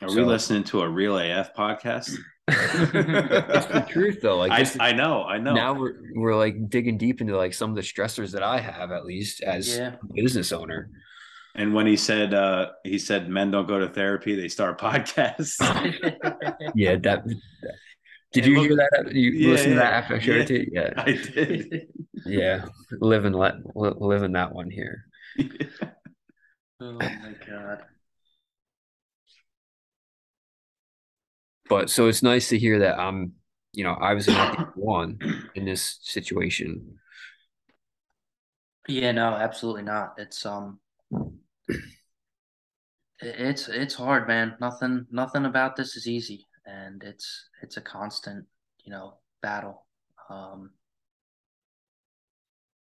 Are 0.00 0.08
so, 0.08 0.16
we 0.16 0.24
listening 0.24 0.64
to 0.64 0.80
a 0.80 0.88
real 0.88 1.18
AF 1.18 1.54
podcast? 1.54 2.16
it's 2.48 3.66
the 3.66 3.86
truth 3.88 4.18
though. 4.20 4.36
Like 4.36 4.50
I, 4.50 4.88
I, 4.88 4.92
know, 4.92 5.22
I 5.22 5.38
know. 5.38 5.54
Now 5.54 5.74
we're 5.74 5.94
we're 6.14 6.34
like 6.34 6.68
digging 6.68 6.98
deep 6.98 7.20
into 7.20 7.36
like 7.36 7.54
some 7.54 7.70
of 7.70 7.76
the 7.76 7.82
stressors 7.82 8.32
that 8.32 8.42
I 8.42 8.58
have 8.58 8.90
at 8.90 9.04
least 9.04 9.42
as 9.42 9.76
yeah. 9.76 9.94
a 10.02 10.12
business 10.14 10.50
owner. 10.50 10.90
And 11.54 11.74
when 11.74 11.86
he 11.86 11.96
said 11.96 12.34
uh 12.34 12.70
he 12.82 12.98
said 12.98 13.28
men 13.28 13.52
don't 13.52 13.68
go 13.68 13.78
to 13.78 13.88
therapy, 13.88 14.34
they 14.34 14.48
start 14.48 14.80
podcasts. 14.80 15.56
yeah, 16.74 16.96
that, 16.96 17.24
that 17.24 17.74
did 18.32 18.46
you 18.46 18.60
hear 18.60 18.76
that? 18.76 19.12
You 19.14 19.30
yeah, 19.30 19.50
listen 19.50 19.70
to 19.70 19.76
that 19.76 19.92
after 19.92 20.14
I 20.16 20.18
showed 20.18 20.36
yeah, 20.36 20.42
it 20.42 20.46
to 20.46 20.58
you? 20.58 20.70
Yeah, 20.72 20.92
I 20.96 21.12
did. 21.12 21.88
yeah, 22.26 22.64
living 23.00 23.32
let 23.32 23.54
living 23.74 24.32
that 24.32 24.54
one 24.54 24.70
here. 24.70 25.04
oh 26.80 26.92
my 26.92 27.34
god. 27.46 27.84
But 31.68 31.90
so 31.90 32.08
it's 32.08 32.22
nice 32.22 32.48
to 32.48 32.58
hear 32.58 32.80
that 32.80 32.98
I'm, 32.98 33.32
you 33.72 33.84
know, 33.84 33.92
I 33.92 34.14
was 34.14 34.28
not 34.28 34.56
the 34.56 34.80
one 34.80 35.18
in 35.54 35.64
this 35.64 35.98
situation. 36.02 36.98
Yeah, 38.88 39.12
no, 39.12 39.34
absolutely 39.34 39.82
not. 39.82 40.14
It's 40.18 40.44
um 40.44 40.80
it's 43.20 43.68
it's 43.68 43.94
hard, 43.94 44.26
man. 44.26 44.56
Nothing 44.60 45.06
nothing 45.10 45.44
about 45.44 45.76
this 45.76 45.96
is 45.96 46.08
easy 46.08 46.46
and 46.66 47.02
it's 47.02 47.48
it's 47.62 47.76
a 47.76 47.80
constant, 47.80 48.44
you 48.84 48.92
know, 48.92 49.18
battle. 49.42 49.86
Um 50.30 50.70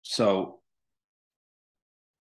so 0.01 0.59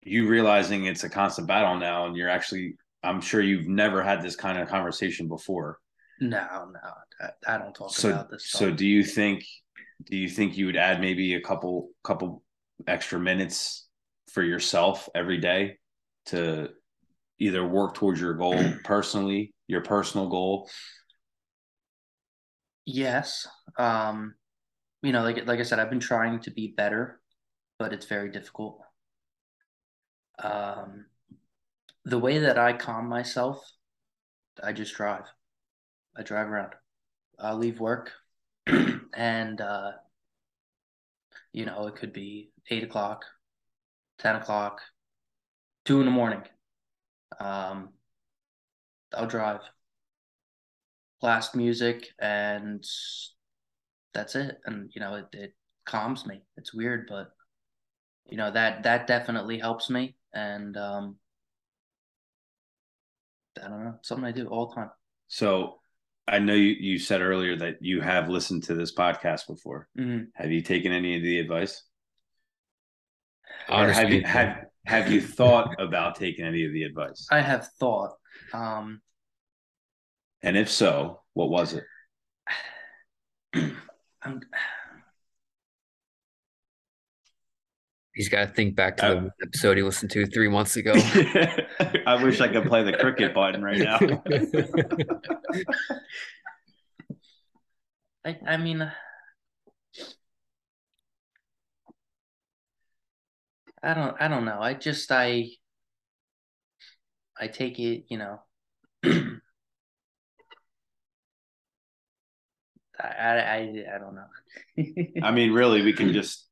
you 0.01 0.27
realizing 0.27 0.85
it's 0.85 1.03
a 1.03 1.09
constant 1.09 1.47
battle 1.47 1.77
now 1.77 2.05
and 2.05 2.15
you're 2.15 2.29
actually 2.29 2.75
I'm 3.03 3.21
sure 3.21 3.41
you've 3.41 3.67
never 3.67 4.01
had 4.01 4.21
this 4.21 4.35
kind 4.35 4.57
of 4.57 4.67
conversation 4.67 5.27
before. 5.27 5.79
No, 6.19 6.69
no, 6.73 7.29
I, 7.47 7.55
I 7.55 7.57
don't 7.57 7.73
talk 7.73 7.91
so, 7.91 8.09
about 8.09 8.31
this. 8.31 8.47
Stuff. 8.47 8.59
So 8.59 8.71
do 8.71 8.85
you 8.85 9.03
think 9.03 9.45
do 10.05 10.17
you 10.17 10.29
think 10.29 10.57
you 10.57 10.65
would 10.65 10.77
add 10.77 11.01
maybe 11.01 11.35
a 11.35 11.41
couple 11.41 11.89
couple 12.03 12.43
extra 12.87 13.19
minutes 13.19 13.87
for 14.31 14.43
yourself 14.43 15.07
every 15.15 15.37
day 15.37 15.77
to 16.27 16.69
either 17.39 17.65
work 17.65 17.93
towards 17.93 18.19
your 18.19 18.33
goal 18.33 18.61
personally, 18.83 19.53
your 19.67 19.81
personal 19.81 20.27
goal? 20.27 20.69
Yes. 22.85 23.47
Um, 23.77 24.35
you 25.03 25.11
know, 25.13 25.23
like 25.23 25.45
like 25.47 25.59
I 25.59 25.63
said, 25.63 25.79
I've 25.79 25.89
been 25.89 25.99
trying 25.99 26.41
to 26.41 26.51
be 26.51 26.69
better, 26.75 27.21
but 27.79 27.93
it's 27.93 28.05
very 28.05 28.29
difficult. 28.31 28.81
Um, 30.39 31.05
the 32.05 32.19
way 32.19 32.39
that 32.39 32.57
I 32.57 32.73
calm 32.73 33.07
myself, 33.07 33.71
I 34.63 34.73
just 34.73 34.95
drive. 34.95 35.25
I 36.15 36.23
drive 36.23 36.49
around. 36.49 36.73
I 37.39 37.53
leave 37.53 37.79
work, 37.79 38.11
and 39.13 39.61
uh, 39.61 39.93
you 41.53 41.65
know, 41.65 41.87
it 41.87 41.95
could 41.95 42.13
be 42.13 42.51
eight 42.69 42.83
o'clock, 42.83 43.25
ten 44.19 44.35
o'clock, 44.35 44.81
two 45.85 45.99
in 45.99 46.05
the 46.05 46.11
morning. 46.11 46.43
Um, 47.39 47.89
I'll 49.13 49.27
drive, 49.27 49.61
blast 51.25 51.55
music, 51.55 52.09
and 52.19 52.85
that's 54.13 54.35
it. 54.35 54.59
And 54.65 54.91
you 54.93 55.01
know, 55.01 55.15
it, 55.15 55.25
it 55.33 55.55
calms 55.83 56.27
me. 56.27 56.43
It's 56.55 56.71
weird, 56.71 57.07
but 57.09 57.31
you 58.27 58.37
know 58.37 58.51
that 58.51 58.83
that 58.83 59.07
definitely 59.07 59.57
helps 59.57 59.89
me. 59.89 60.15
And 60.35 60.77
um, 60.77 61.15
I 63.59 63.67
don't 63.67 63.85
know, 63.85 63.95
something 64.03 64.23
I 64.23 64.33
do 64.33 64.45
all 64.45 64.69
the 64.69 64.75
time. 64.75 64.91
So 65.27 65.79
I 66.27 66.37
know 66.37 66.53
you, 66.53 66.75
you 66.79 66.99
said 66.99 67.21
earlier 67.21 67.55
that 67.55 67.77
you 67.81 68.01
have 68.01 68.29
listened 68.29 68.61
to 68.65 68.75
this 68.75 68.93
podcast 68.93 69.47
before. 69.47 69.87
Mm-hmm. 69.97 70.25
Have 70.35 70.51
you 70.51 70.61
taken 70.61 70.91
any 70.91 71.17
of 71.17 71.23
the 71.23 71.39
advice? 71.39 71.85
Honestly, 73.67 74.03
have 74.03 74.13
you 74.13 74.23
have 74.25 74.57
have 74.85 75.11
you 75.11 75.21
thought 75.21 75.73
about 75.79 76.17
taking 76.17 76.45
any 76.45 76.65
of 76.65 76.71
the 76.71 76.83
advice? 76.83 77.25
I 77.31 77.41
have 77.41 77.67
thought. 77.79 78.11
Um, 78.53 79.01
and 80.45 80.55
if 80.55 80.71
so, 80.71 81.19
what 81.33 81.49
was 81.49 81.73
it? 81.73 81.83
He's 88.15 88.29
got 88.29 88.47
to 88.47 88.49
think 88.53 88.75
back 88.75 88.97
to 88.97 89.05
uh, 89.05 89.13
the 89.15 89.31
episode 89.43 89.75
he 89.75 89.83
listened 89.83 90.09
to 90.11 90.25
three 90.27 90.47
months 90.47 90.77
ago. 90.77 90.93
I 92.07 92.23
wish 92.23 92.39
I 92.39 92.47
could 92.47 92.65
play 92.65 92.83
the 92.83 92.93
cricket 92.93 93.35
button 93.35 93.61
right 93.61 93.77
now. 93.77 93.99
I, 98.25 98.39
I 98.47 98.55
mean, 98.55 98.89
I 103.83 103.93
don't 103.93 104.15
I 104.17 104.29
don't 104.29 104.45
know. 104.45 104.61
I 104.61 104.75
just 104.75 105.11
I 105.11 105.49
I 107.37 107.47
take 107.47 107.79
it, 107.79 108.05
you 108.07 108.17
know. 108.17 108.39
I, 112.99 113.07
I 113.07 113.57
I 113.95 113.97
don't 113.99 114.15
know. 114.15 115.21
I 115.23 115.31
mean, 115.31 115.51
really, 115.51 115.81
we 115.81 115.93
can 115.93 116.13
just 116.13 116.47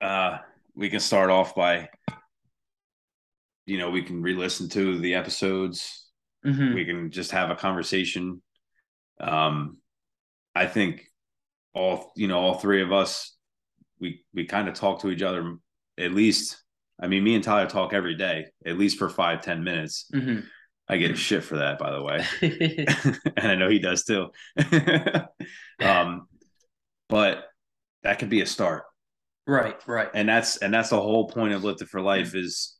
uh 0.00 0.38
we 0.74 0.90
can 0.90 1.00
start 1.00 1.30
off 1.30 1.54
by 1.54 1.88
you 3.66 3.78
know, 3.78 3.90
we 3.90 4.02
can 4.02 4.20
re-listen 4.20 4.68
to 4.68 4.98
the 4.98 5.14
episodes. 5.14 6.06
Mm-hmm. 6.44 6.74
We 6.74 6.84
can 6.84 7.10
just 7.10 7.30
have 7.30 7.50
a 7.50 7.56
conversation. 7.56 8.42
Um 9.20 9.78
I 10.54 10.66
think 10.66 11.06
all 11.74 12.12
you 12.16 12.28
know, 12.28 12.38
all 12.38 12.58
three 12.58 12.82
of 12.82 12.92
us 12.92 13.36
we 14.00 14.24
we 14.34 14.46
kind 14.46 14.68
of 14.68 14.74
talk 14.74 15.00
to 15.00 15.10
each 15.10 15.22
other 15.22 15.56
at 15.98 16.12
least 16.12 16.60
I 17.00 17.08
mean, 17.08 17.24
me 17.24 17.34
and 17.34 17.42
Tyler 17.42 17.68
talk 17.68 17.92
every 17.92 18.14
day, 18.14 18.46
at 18.64 18.78
least 18.78 18.98
for 18.98 19.08
five 19.08 19.40
ten 19.40 19.64
minutes. 19.64 20.06
Mm-hmm. 20.14 20.40
I 20.88 20.98
get 20.98 21.10
a 21.10 21.16
shit 21.16 21.42
for 21.42 21.56
that, 21.56 21.78
by 21.78 21.90
the 21.90 22.02
way, 22.02 22.26
and 23.36 23.48
I 23.48 23.54
know 23.54 23.68
he 23.70 23.78
does 23.78 24.04
too. 24.04 24.28
Um, 25.80 26.28
but 27.08 27.44
that 28.02 28.18
could 28.18 28.30
be 28.30 28.40
a 28.40 28.46
start, 28.46 28.84
right? 29.46 29.76
Right, 29.86 30.08
and 30.14 30.28
that's 30.28 30.58
and 30.58 30.72
that's 30.72 30.90
the 30.90 31.00
whole 31.00 31.28
point 31.28 31.54
of 31.54 31.64
Lifted 31.64 31.88
for 31.88 32.00
Life 32.00 32.34
is 32.34 32.76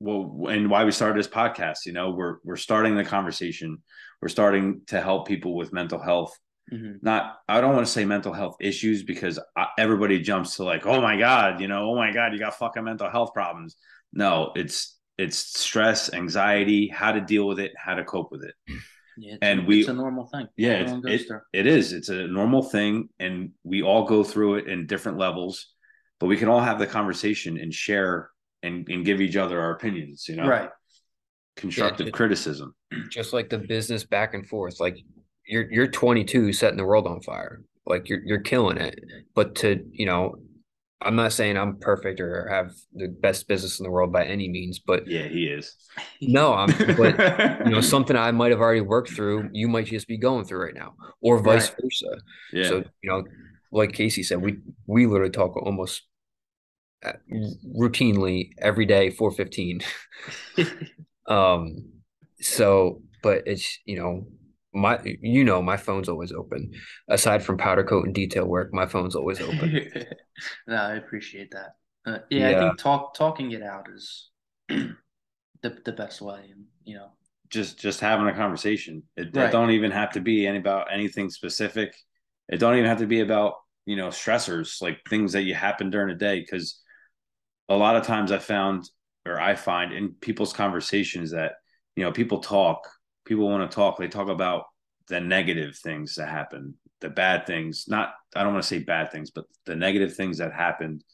well, 0.00 0.46
and 0.48 0.70
why 0.70 0.84
we 0.84 0.92
started 0.92 1.18
this 1.18 1.28
podcast. 1.28 1.86
You 1.86 1.92
know, 1.92 2.10
we're 2.10 2.36
we're 2.44 2.56
starting 2.56 2.96
the 2.96 3.04
conversation. 3.04 3.82
We're 4.20 4.28
starting 4.28 4.82
to 4.86 5.00
help 5.00 5.28
people 5.28 5.54
with 5.54 5.72
mental 5.72 5.98
health 5.98 6.38
Mm-hmm. 6.72 6.92
Not, 7.02 7.38
I 7.48 7.60
don't 7.60 7.74
want 7.74 7.86
to 7.86 7.92
say 7.92 8.04
mental 8.04 8.32
health 8.32 8.56
issues 8.60 9.02
because 9.02 9.38
I, 9.56 9.66
everybody 9.78 10.20
jumps 10.20 10.56
to 10.56 10.64
like, 10.64 10.86
oh 10.86 11.00
my 11.00 11.16
god, 11.18 11.60
you 11.60 11.68
know, 11.68 11.90
oh 11.90 11.96
my 11.96 12.12
god, 12.12 12.32
you 12.32 12.38
got 12.38 12.58
fucking 12.58 12.84
mental 12.84 13.10
health 13.10 13.32
problems. 13.34 13.76
No, 14.12 14.52
it's 14.54 14.98
it's 15.18 15.38
stress, 15.38 16.12
anxiety, 16.12 16.88
how 16.88 17.12
to 17.12 17.20
deal 17.20 17.46
with 17.46 17.60
it, 17.60 17.72
how 17.76 17.94
to 17.94 18.04
cope 18.04 18.32
with 18.32 18.44
it. 18.44 18.54
Yeah, 19.16 19.36
and 19.42 19.66
we, 19.66 19.80
it's 19.80 19.88
a 19.88 19.94
normal 19.94 20.26
thing. 20.26 20.48
Yeah, 20.56 21.00
it, 21.04 21.04
it, 21.04 21.30
it 21.52 21.66
is. 21.66 21.92
It's 21.92 22.08
a 22.08 22.26
normal 22.26 22.62
thing, 22.62 23.08
and 23.18 23.50
we 23.62 23.82
all 23.82 24.04
go 24.04 24.24
through 24.24 24.56
it 24.56 24.68
in 24.68 24.86
different 24.86 25.18
levels. 25.18 25.68
But 26.20 26.26
we 26.26 26.36
can 26.36 26.48
all 26.48 26.60
have 26.60 26.78
the 26.78 26.86
conversation 26.86 27.58
and 27.58 27.72
share 27.72 28.30
and, 28.62 28.88
and 28.88 29.04
give 29.04 29.20
each 29.20 29.36
other 29.36 29.60
our 29.60 29.72
opinions. 29.72 30.26
You 30.28 30.36
know, 30.36 30.46
right? 30.46 30.70
Constructive 31.56 32.06
yeah, 32.06 32.12
criticism, 32.12 32.74
just 33.10 33.32
like 33.32 33.50
the 33.50 33.58
business 33.58 34.04
back 34.04 34.34
and 34.34 34.46
forth. 34.46 34.80
Like 34.80 34.98
you're 35.46 35.70
you're 35.70 35.86
22 35.86 36.52
setting 36.52 36.76
the 36.76 36.84
world 36.84 37.06
on 37.06 37.20
fire 37.20 37.62
like 37.86 38.08
you're 38.08 38.20
you're 38.24 38.40
killing 38.40 38.78
it 38.78 38.98
but 39.34 39.54
to 39.54 39.84
you 39.90 40.06
know 40.06 40.34
i'm 41.04 41.16
not 41.16 41.32
saying 41.32 41.56
i'm 41.56 41.76
perfect 41.76 42.20
or 42.20 42.48
have 42.48 42.72
the 42.94 43.08
best 43.08 43.46
business 43.46 43.78
in 43.78 43.84
the 43.84 43.90
world 43.90 44.12
by 44.12 44.24
any 44.24 44.48
means 44.48 44.78
but 44.78 45.06
yeah 45.06 45.24
he 45.24 45.46
is 45.46 45.76
no 46.20 46.54
i'm 46.54 46.68
but 46.96 47.66
you 47.66 47.72
know 47.72 47.80
something 47.94 48.16
i 48.16 48.30
might 48.30 48.50
have 48.50 48.60
already 48.60 48.80
worked 48.80 49.10
through 49.10 49.48
you 49.52 49.68
might 49.68 49.86
just 49.86 50.08
be 50.08 50.16
going 50.16 50.44
through 50.44 50.62
right 50.62 50.74
now 50.74 50.94
or 51.20 51.38
vice 51.38 51.68
right. 51.70 51.78
versa 51.82 52.22
yeah. 52.52 52.68
so 52.68 52.84
you 53.02 53.10
know 53.10 53.24
like 53.70 53.92
casey 53.92 54.22
said 54.22 54.40
we 54.40 54.58
we 54.86 55.06
literally 55.06 55.30
talk 55.30 55.56
almost 55.56 56.02
uh, 57.04 57.12
routinely 57.78 58.50
every 58.58 58.86
day 58.86 59.10
415 59.10 59.80
um 61.28 61.84
so 62.40 63.02
but 63.22 63.42
it's 63.46 63.78
you 63.84 63.98
know 63.98 64.26
my 64.74 64.98
you 65.20 65.44
know 65.44 65.62
my 65.62 65.76
phone's 65.76 66.08
always 66.08 66.32
open. 66.32 66.72
Aside 67.08 67.42
from 67.42 67.56
powder 67.56 67.84
coat 67.84 68.06
and 68.06 68.14
detail 68.14 68.46
work 68.46 68.72
my 68.72 68.86
phone's 68.86 69.14
always 69.14 69.40
open. 69.40 69.90
No 70.66 70.76
i 70.76 70.94
appreciate 70.94 71.50
that. 71.52 71.76
Uh, 72.06 72.18
yeah, 72.28 72.50
yeah, 72.50 72.56
i 72.56 72.60
think 72.60 72.78
talk 72.78 73.14
talking 73.14 73.52
it 73.52 73.62
out 73.62 73.88
is 73.94 74.30
the, 74.68 74.94
the 75.62 75.92
best 75.92 76.20
way 76.20 76.48
and 76.50 76.64
you 76.84 76.96
know. 76.96 77.10
Just 77.50 77.78
just 77.78 78.00
having 78.00 78.26
a 78.26 78.34
conversation. 78.34 79.04
It, 79.16 79.36
right. 79.36 79.48
it 79.48 79.52
don't 79.52 79.70
even 79.70 79.92
have 79.92 80.12
to 80.12 80.20
be 80.20 80.46
any 80.46 80.58
about 80.58 80.88
anything 80.92 81.30
specific. 81.30 81.94
It 82.48 82.58
don't 82.58 82.74
even 82.74 82.86
have 82.86 82.98
to 82.98 83.06
be 83.06 83.20
about 83.20 83.54
you 83.86 83.96
know 83.96 84.08
stressors 84.08 84.80
like 84.80 84.98
things 85.08 85.32
that 85.32 85.42
you 85.42 85.54
happen 85.54 85.90
during 85.90 86.08
the 86.08 86.14
day 86.14 86.40
because 86.40 86.80
a 87.68 87.76
lot 87.76 87.96
of 87.96 88.06
times 88.06 88.32
i 88.32 88.38
found 88.38 88.88
or 89.26 89.40
i 89.40 89.54
find 89.54 89.92
in 89.92 90.14
people's 90.20 90.52
conversations 90.52 91.30
that 91.32 91.52
you 91.96 92.04
know 92.04 92.12
people 92.12 92.40
talk 92.40 92.88
people 93.24 93.48
want 93.48 93.70
to 93.70 93.74
talk, 93.74 93.98
they 93.98 94.08
talk 94.08 94.28
about 94.28 94.64
the 95.08 95.20
negative 95.20 95.76
things 95.76 96.14
that 96.14 96.28
happen, 96.28 96.74
the 97.00 97.10
bad 97.10 97.46
things. 97.46 97.86
Not, 97.88 98.14
I 98.34 98.42
don't 98.42 98.52
want 98.52 98.62
to 98.62 98.68
say 98.68 98.78
bad 98.78 99.12
things, 99.12 99.30
but 99.30 99.44
the 99.66 99.76
negative 99.76 100.14
things 100.14 100.38
that 100.38 100.52
happened 100.52 101.04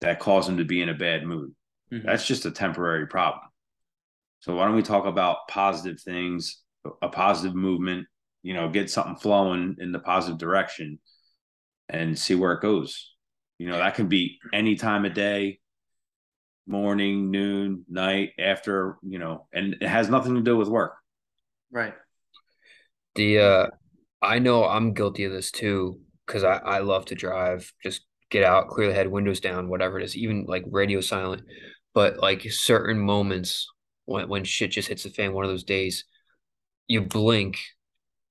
that 0.00 0.20
cause 0.20 0.46
them 0.46 0.58
to 0.58 0.64
be 0.64 0.82
in 0.82 0.88
a 0.88 0.94
bad 0.94 1.24
mood. 1.24 1.54
Mm-hmm. 1.92 2.06
That's 2.06 2.26
just 2.26 2.46
a 2.46 2.50
temporary 2.50 3.06
problem. 3.06 3.44
So 4.40 4.56
why 4.56 4.66
don't 4.66 4.76
we 4.76 4.82
talk 4.82 5.06
about 5.06 5.48
positive 5.48 6.00
things, 6.00 6.62
a 7.00 7.08
positive 7.08 7.54
movement, 7.54 8.06
you 8.42 8.52
know, 8.52 8.68
get 8.68 8.90
something 8.90 9.16
flowing 9.16 9.76
in 9.78 9.92
the 9.92 9.98
positive 9.98 10.38
direction 10.38 10.98
and 11.88 12.18
see 12.18 12.34
where 12.34 12.52
it 12.52 12.60
goes. 12.60 13.12
You 13.58 13.68
know, 13.68 13.78
that 13.78 13.94
can 13.94 14.08
be 14.08 14.38
any 14.52 14.74
time 14.74 15.04
of 15.04 15.14
day, 15.14 15.60
morning, 16.66 17.30
noon, 17.30 17.84
night, 17.88 18.32
after, 18.38 18.98
you 19.02 19.18
know, 19.18 19.46
and 19.52 19.76
it 19.80 19.86
has 19.86 20.10
nothing 20.10 20.34
to 20.34 20.42
do 20.42 20.56
with 20.56 20.68
work. 20.68 20.94
Right. 21.74 21.94
The 23.16 23.38
uh 23.40 23.66
I 24.22 24.38
know 24.38 24.64
I'm 24.64 24.94
guilty 24.94 25.24
of 25.24 25.32
this 25.32 25.50
too 25.50 26.00
because 26.24 26.44
I, 26.44 26.56
I 26.58 26.78
love 26.78 27.04
to 27.06 27.14
drive, 27.16 27.70
just 27.82 28.02
get 28.30 28.44
out, 28.44 28.68
clear 28.68 28.88
the 28.88 28.94
head, 28.94 29.10
windows 29.10 29.40
down, 29.40 29.68
whatever 29.68 29.98
it 29.98 30.04
is, 30.04 30.16
even 30.16 30.46
like 30.46 30.64
radio 30.70 31.00
silent. 31.00 31.42
But 31.92 32.18
like 32.18 32.48
certain 32.50 32.98
moments 32.98 33.68
when 34.04 34.28
when 34.28 34.44
shit 34.44 34.70
just 34.70 34.88
hits 34.88 35.02
the 35.02 35.10
fan, 35.10 35.32
one 35.32 35.44
of 35.44 35.50
those 35.50 35.64
days, 35.64 36.04
you 36.86 37.02
blink 37.02 37.58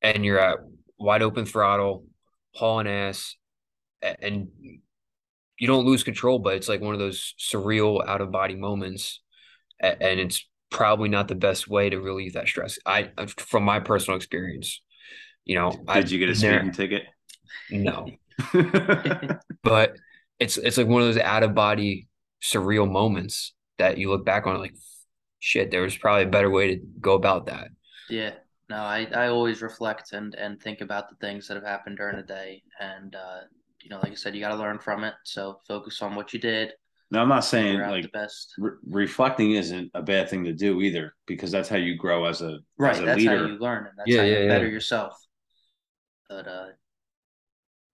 and 0.01 0.23
you're 0.23 0.39
at 0.39 0.60
wide 0.97 1.21
open 1.21 1.45
throttle, 1.45 2.06
hauling 2.53 2.88
ass, 2.88 3.36
and 4.01 4.47
you 5.60 5.67
don't 5.67 5.86
lose 5.86 6.03
control, 6.03 6.39
but 6.39 6.56
it's 6.56 6.69
like 6.69 6.82
one 6.82 6.93
of 6.93 6.99
those 6.99 7.36
surreal 7.38 8.08
out 8.08 8.21
of 8.21 8.32
body 8.32 8.56
moments. 8.56 9.21
And 9.82 10.19
it's 10.19 10.47
probably 10.73 11.07
not 11.07 11.29
the 11.29 11.36
best 11.36 11.69
way 11.69 11.89
to 11.89 12.01
relieve 12.01 12.33
that 12.33 12.47
stress. 12.47 12.77
I, 12.86 13.12
from 13.38 13.63
my 13.63 13.79
personal 13.79 14.17
experience, 14.17 14.81
you 15.45 15.55
know, 15.55 15.71
did 15.71 15.88
I, 15.88 15.99
you 15.99 16.19
get 16.19 16.29
a 16.29 16.36
speeding 16.36 16.71
ticket? 16.73 17.03
No, 17.69 18.09
but 19.63 19.95
it's 20.39 20.57
it's 20.57 20.77
like 20.77 20.88
one 20.88 21.01
of 21.01 21.07
those 21.07 21.17
out 21.17 21.43
of 21.43 21.55
body 21.55 22.07
surreal 22.41 22.89
moments 22.89 23.53
that 23.77 23.97
you 23.97 24.09
look 24.09 24.25
back 24.25 24.47
on 24.47 24.59
like, 24.59 24.75
shit, 25.39 25.71
there 25.71 25.81
was 25.81 25.95
probably 25.95 26.23
a 26.23 26.29
better 26.29 26.49
way 26.49 26.75
to 26.75 26.81
go 26.99 27.13
about 27.13 27.45
that. 27.45 27.69
Yeah, 28.09 28.31
no, 28.69 28.77
I, 28.77 29.07
I 29.13 29.27
always 29.27 29.62
reflect 29.62 30.13
and, 30.13 30.36
and 30.36 30.62
think 30.62 30.81
about 30.81 31.09
the 31.09 31.15
things 31.15 31.47
that 31.47 31.55
have 31.55 31.65
happened 31.65 31.97
during 31.97 32.17
the 32.17 32.23
day. 32.23 32.63
And, 32.79 33.15
uh, 33.15 33.41
you 33.81 33.89
know, 33.89 33.99
like 34.01 34.12
I 34.12 34.15
said, 34.15 34.36
you 34.36 34.41
got 34.41 34.49
to 34.49 34.55
learn 34.55 34.79
from 34.79 35.03
it. 35.03 35.13
So 35.23 35.59
focus 35.67 36.01
on 36.01 36.15
what 36.15 36.33
you 36.33 36.39
did. 36.39 36.71
Now, 37.13 37.21
I'm 37.21 37.30
not 37.30 37.45
saying 37.45 37.80
like 37.80 38.12
best. 38.12 38.56
Re- 38.58 38.71
reflecting 38.89 39.52
isn't 39.52 39.91
a 39.93 40.02
bad 40.02 40.30
thing 40.30 40.43
to 40.45 40.52
do 40.52 40.82
either, 40.82 41.13
because 41.28 41.52
that's 41.52 41.69
how 41.69 41.78
you 41.78 41.95
grow 41.95 42.26
as 42.26 42.41
a 42.41 42.58
right. 42.80 42.95
As 42.95 43.02
a 43.02 43.06
that's 43.06 43.19
leader. 43.19 43.38
how 43.38 43.45
you 43.45 43.60
learn, 43.60 43.86
and 43.86 43.93
that's 43.95 44.10
yeah, 44.10 44.17
how 44.17 44.23
you 44.23 44.34
yeah, 44.34 44.47
better 44.47 44.67
yourself. 44.67 45.15
But 46.28 46.47
uh, 46.47 46.65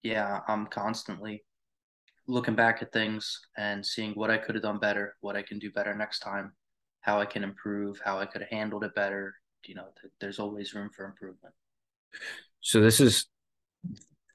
yeah, 0.03 0.39
I'm 0.47 0.67
constantly 0.67 1.43
looking 2.27 2.55
back 2.55 2.82
at 2.82 2.93
things 2.93 3.41
and 3.58 3.86
seeing 3.86 4.13
what 4.13 4.29
I 4.32 4.38
could 4.38 4.55
have 4.55 4.63
done 4.63 4.79
better, 4.79 5.17
what 5.19 5.36
I 5.36 5.41
can 5.41 5.60
do 5.60 5.69
better 5.69 5.93
next 5.93 6.19
time, 6.19 6.53
how 7.01 7.19
I 7.19 7.25
can 7.25 7.43
improve, 7.43 7.99
how 8.05 8.19
I 8.19 8.25
could 8.25 8.39
have 8.39 8.49
handled 8.49 8.86
it 8.86 8.95
better, 8.95 9.36
you 9.65 9.75
know, 9.75 9.88
th- 9.99 10.13
there's 10.21 10.39
always 10.39 10.73
room 10.73 10.91
for 10.95 11.05
improvement. 11.05 11.53
So 12.62 12.79
this 12.79 13.01
is 13.01 13.25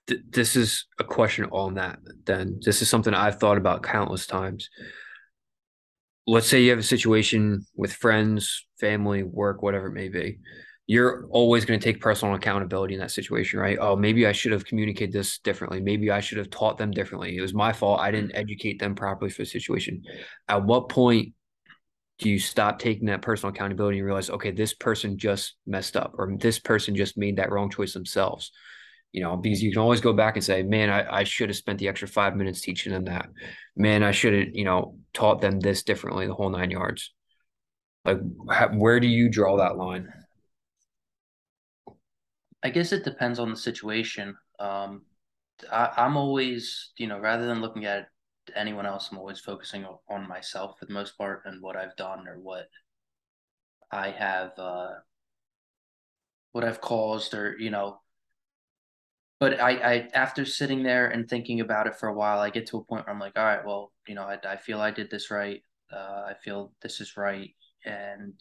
th- 0.07 0.21
this 0.29 0.57
is 0.57 0.87
a 0.99 1.05
question 1.05 1.47
on 1.47 1.75
that. 1.75 1.99
Then 2.25 2.61
this 2.65 2.83
is 2.83 2.89
something 2.89 3.15
I've 3.15 3.39
thought 3.39 3.59
about 3.59 3.83
countless 3.83 4.27
times. 4.27 4.69
Let's 6.27 6.47
say 6.47 6.63
you 6.63 6.71
have 6.71 6.79
a 6.79 6.83
situation 6.83 7.67
with 7.77 7.93
friends, 7.93 8.67
family, 8.81 9.23
work, 9.23 9.63
whatever 9.63 9.89
it 9.89 9.95
may 9.95 10.09
be. 10.09 10.39
You're 10.87 11.27
always 11.31 11.65
going 11.65 11.81
to 11.81 11.85
take 11.85 12.01
personal 12.01 12.35
accountability 12.35 12.95
in 12.95 13.01
that 13.01 13.11
situation, 13.11 13.59
right? 13.59 13.79
Oh, 13.81 13.97
maybe 13.97 14.27
I 14.27 14.33
should 14.33 14.53
have 14.53 14.67
communicated 14.67 15.15
this 15.15 15.39
differently. 15.39 15.81
Maybe 15.81 16.11
I 16.11 16.21
should 16.21 16.37
have 16.39 16.51
taught 16.51 16.77
them 16.77 16.91
differently. 16.91 17.37
It 17.37 17.41
was 17.41 17.55
my 17.55 17.73
fault. 17.73 18.01
I 18.01 18.11
didn't 18.11 18.31
mm-hmm. 18.31 18.39
educate 18.41 18.79
them 18.79 18.95
properly 18.95 19.31
for 19.31 19.43
the 19.43 19.47
situation. 19.47 20.03
At 20.49 20.65
what 20.65 20.91
point 20.91 21.33
do 22.19 22.29
you 22.29 22.39
stop 22.39 22.79
taking 22.79 23.07
that 23.07 23.23
personal 23.23 23.53
accountability 23.55 23.99
and 23.99 24.07
realize, 24.07 24.31
okay, 24.31 24.51
this 24.51 24.75
person 24.75 25.19
just 25.19 25.57
messed 25.67 25.97
up 25.97 26.15
or 26.19 26.37
this 26.39 26.59
person 26.59 26.95
just 26.95 27.17
made 27.17 27.37
that 27.37 27.51
wrong 27.51 27.71
choice 27.71 27.95
themselves? 27.95 28.53
You 29.15 29.23
know, 29.23 29.37
because 29.37 29.63
you 29.63 29.71
can 29.71 29.81
always 29.81 30.01
go 30.01 30.13
back 30.13 30.35
and 30.35 30.45
say, 30.45 30.65
man, 30.65 30.91
I, 30.91 31.21
I 31.21 31.23
should 31.23 31.49
have 31.49 31.55
spent 31.57 31.79
the 31.79 31.87
extra 31.87 32.09
five 32.09 32.35
minutes 32.35 32.61
teaching 32.61 32.93
them 32.93 33.05
that. 33.05 33.29
Man, 33.77 34.03
I 34.03 34.11
should 34.11 34.35
have, 34.35 34.49
you 34.53 34.65
know, 34.65 34.99
taught 35.13 35.41
them 35.41 35.61
this 35.61 35.85
differently, 35.85 36.27
the 36.27 36.35
whole 36.35 36.51
nine 36.51 36.73
yards. 36.73 37.15
Like, 38.05 38.19
how, 38.51 38.71
where 38.71 38.99
do 38.99 39.07
you 39.07 39.31
draw 39.31 39.59
that 39.59 39.77
line? 39.77 40.09
I 42.65 42.71
guess 42.71 42.91
it 42.91 43.05
depends 43.05 43.39
on 43.39 43.51
the 43.51 43.57
situation. 43.57 44.35
Um, 44.59 45.03
I, 45.71 45.93
I'm 45.97 46.17
always, 46.17 46.91
you 46.97 47.07
know, 47.07 47.21
rather 47.21 47.47
than 47.47 47.61
looking 47.61 47.85
at 47.85 48.09
anyone 48.57 48.85
else. 48.85 49.11
I'm 49.13 49.19
always 49.19 49.39
focusing 49.39 49.87
on 50.11 50.29
myself 50.29 50.77
for 50.81 50.87
the 50.87 50.93
most 50.93 51.17
part 51.17 51.43
and 51.45 51.63
what 51.63 51.77
I've 51.77 51.95
done 51.95 52.27
or 52.27 52.41
what 52.41 52.67
I 53.93 54.11
have, 54.11 54.59
uh, 54.59 54.89
what 56.51 56.65
I've 56.65 56.81
caused 56.81 57.33
or, 57.33 57.57
you 57.61 57.71
know, 57.71 58.01
but 59.41 59.61
I, 59.61 59.71
I, 59.71 60.09
after 60.15 60.45
sitting 60.45 60.83
there 60.83 61.09
and 61.09 61.29
thinking 61.29 61.61
about 61.61 61.87
it 61.87 61.97
for 61.97 62.09
a 62.09 62.15
while, 62.15 62.39
I 62.39 62.51
get 62.51 62.67
to 62.69 62.79
a 62.79 62.85
point 62.85 63.07
where 63.07 63.15
I'm 63.15 63.21
like, 63.21 63.39
all 63.39 63.45
right, 63.45 63.65
well, 63.65 63.93
you 64.07 64.15
know, 64.15 64.23
I, 64.23 64.39
I 64.47 64.57
feel 64.57 64.81
I 64.81 64.91
did 64.91 65.11
this 65.11 65.31
right. 65.31 65.61
Uh, 65.93 66.25
I 66.29 66.35
feel 66.43 66.73
this 66.83 67.01
is 67.01 67.17
right. 67.17 67.51
And 67.85 68.35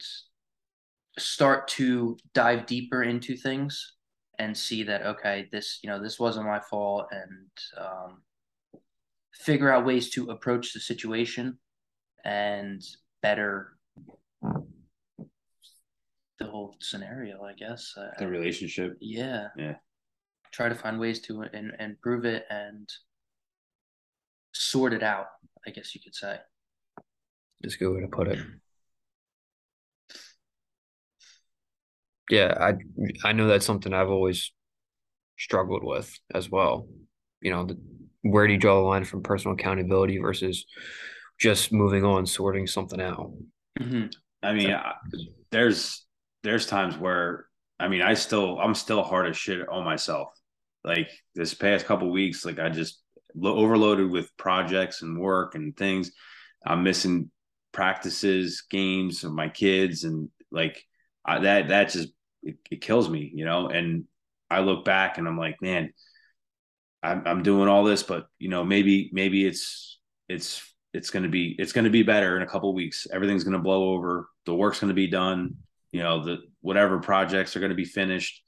start 1.18 1.68
to 1.70 2.18
dive 2.34 2.66
deeper 2.66 3.04
into 3.04 3.36
things 3.36 3.96
and 4.40 4.58
see 4.58 4.84
that, 4.84 5.06
okay, 5.06 5.48
this, 5.52 5.80
you 5.84 5.90
know, 5.90 6.02
this 6.02 6.20
wasn't 6.20 6.48
my 6.48 6.60
fault. 6.60 7.08
And, 7.12 7.50
um, 7.78 8.22
figure 9.34 9.72
out 9.72 9.86
ways 9.86 10.10
to 10.12 10.30
approach 10.30 10.74
the 10.74 10.80
situation 10.80 11.58
and 12.24 12.82
better 13.22 13.78
the 16.40 16.46
whole 16.46 16.76
scenario, 16.80 17.44
I 17.44 17.54
guess. 17.54 17.94
The 18.20 18.28
relationship. 18.28 18.98
Yeah. 19.00 19.48
Yeah. 19.58 19.76
Try 20.54 20.70
to 20.70 20.76
find 20.76 21.00
ways 21.00 21.20
to 21.22 21.42
and 21.42 21.74
improve 21.80 22.26
it 22.26 22.46
and 22.50 22.88
sort 24.54 24.94
it 24.94 25.04
out, 25.04 25.26
I 25.66 25.72
guess 25.72 25.96
you 25.96 26.02
could 26.02 26.16
say. 26.16 26.38
That's 27.62 27.76
a 27.76 27.78
good 27.78 27.94
way 27.94 28.02
to 28.02 28.08
put 28.08 28.28
it. 28.28 28.40
Yeah, 32.30 32.54
I 32.60 32.76
I 33.28 33.34
know 33.34 33.48
that's 33.48 33.66
something 33.66 33.94
I've 33.94 34.10
always 34.10 34.52
struggled 35.38 35.84
with 35.84 36.18
as 36.34 36.50
well. 36.50 36.88
You 37.42 37.52
know, 37.52 37.66
the 37.66 37.78
where 38.22 38.48
do 38.48 38.54
you 38.54 38.60
draw 38.60 38.76
the 38.76 38.82
line 38.82 39.04
from 39.04 39.24
personal 39.24 39.56
accountability 39.56 40.18
versus 40.18 40.66
just 41.40 41.74
moving 41.74 42.06
on, 42.06 42.26
sorting 42.26 42.68
something 42.68 43.02
out? 43.02 43.34
Mm-hmm. 43.80 44.08
I 44.42 44.54
mean, 44.54 44.72
I, 44.72 44.94
there's 45.52 46.06
there's 46.44 46.66
times 46.66 46.98
where 46.98 47.48
I 47.80 47.88
mean, 47.88 48.02
I 48.02 48.14
still 48.14 48.60
I'm 48.60 48.76
still 48.76 49.04
hard 49.04 49.28
as 49.28 49.38
shit 49.38 49.68
on 49.68 49.84
myself. 49.84 50.30
Like 50.84 51.10
this 51.36 51.54
past 51.54 51.86
couple 51.86 52.12
weeks, 52.12 52.46
like 52.46 52.60
I 52.60 52.70
just 52.70 53.02
lo- 53.36 53.56
overloaded 53.56 54.12
with 54.12 54.36
projects 54.38 55.02
and 55.02 55.20
work 55.20 55.56
and 55.56 55.76
things. 55.76 56.12
I'm 56.66 56.84
missing 56.84 57.32
practices, 57.72 58.64
games 58.70 59.24
of 59.24 59.34
my 59.34 59.50
kids, 59.50 60.04
and 60.04 60.30
like 60.52 60.84
I, 61.26 61.40
that 61.40 61.70
that 61.70 61.90
just 61.90 62.10
it, 62.42 62.58
it 62.70 62.82
kills 62.82 63.10
me, 63.10 63.32
you 63.34 63.46
know. 63.46 63.68
And 63.68 64.06
I 64.50 64.60
look 64.60 64.86
back 64.86 65.18
and 65.18 65.28
I'm 65.28 65.38
like, 65.38 65.62
man, 65.62 65.92
I'm, 67.02 67.24
I'm 67.26 67.44
doing 67.44 67.68
all 67.68 67.84
this, 67.84 68.04
but 68.04 68.28
you 68.40 68.50
know, 68.50 68.64
maybe 68.64 69.10
maybe 69.14 69.46
it's 69.46 70.00
it's 70.30 70.74
it's 70.94 71.10
going 71.10 71.24
to 71.24 71.30
be 71.30 71.56
it's 71.58 71.74
going 71.74 71.86
to 71.86 71.92
be 71.92 72.04
better 72.04 72.38
in 72.38 72.44
a 72.44 72.48
couple 72.48 72.74
weeks. 72.74 73.08
Everything's 73.12 73.44
going 73.44 73.58
to 73.58 73.60
blow 73.60 73.94
over. 73.94 74.30
The 74.46 74.56
work's 74.56 74.80
going 74.80 74.90
to 74.90 74.96
be 74.96 75.08
done. 75.08 75.56
You 75.92 76.02
know, 76.02 76.24
the 76.24 76.38
whatever 76.62 77.00
projects 77.00 77.56
are 77.56 77.60
going 77.60 77.72
to 77.72 77.76
be 77.76 77.86
finished, 77.86 78.42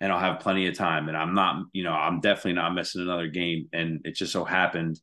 and 0.00 0.12
I'll 0.12 0.20
have 0.20 0.40
plenty 0.40 0.66
of 0.68 0.76
time. 0.76 1.08
And 1.08 1.16
I'm 1.16 1.34
not, 1.34 1.64
you 1.72 1.82
know, 1.82 1.92
I'm 1.92 2.20
definitely 2.20 2.54
not 2.54 2.74
missing 2.74 3.02
another 3.02 3.28
game. 3.28 3.68
And 3.72 4.00
it 4.04 4.14
just 4.14 4.32
so 4.32 4.44
happened, 4.44 4.98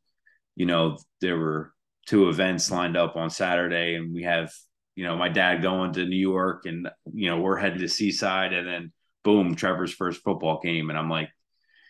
you 0.56 0.66
know, 0.66 0.98
there 1.22 1.38
were 1.38 1.74
two 2.06 2.30
events 2.30 2.72
lined 2.72 2.96
up 2.96 3.16
on 3.16 3.30
Saturday, 3.30 3.96
and 3.96 4.14
we 4.14 4.24
have, 4.24 4.52
you 4.96 5.04
know, 5.04 5.18
my 5.18 5.30
dad 5.30 5.62
going 5.62 5.94
to 5.94 6.06
New 6.06 6.16
York, 6.16 6.66
and 6.66 6.88
you 7.14 7.30
know, 7.30 7.40
we're 7.40 7.58
headed 7.58 7.80
to 7.80 7.90
Seaside, 7.90 8.54
and 8.54 8.68
then 8.68 8.94
boom, 9.24 9.56
Trevor's 9.56 9.94
first 9.94 10.22
football 10.24 10.60
game, 10.64 10.90
and 10.90 10.98
I'm 10.98 11.10
like, 11.10 11.30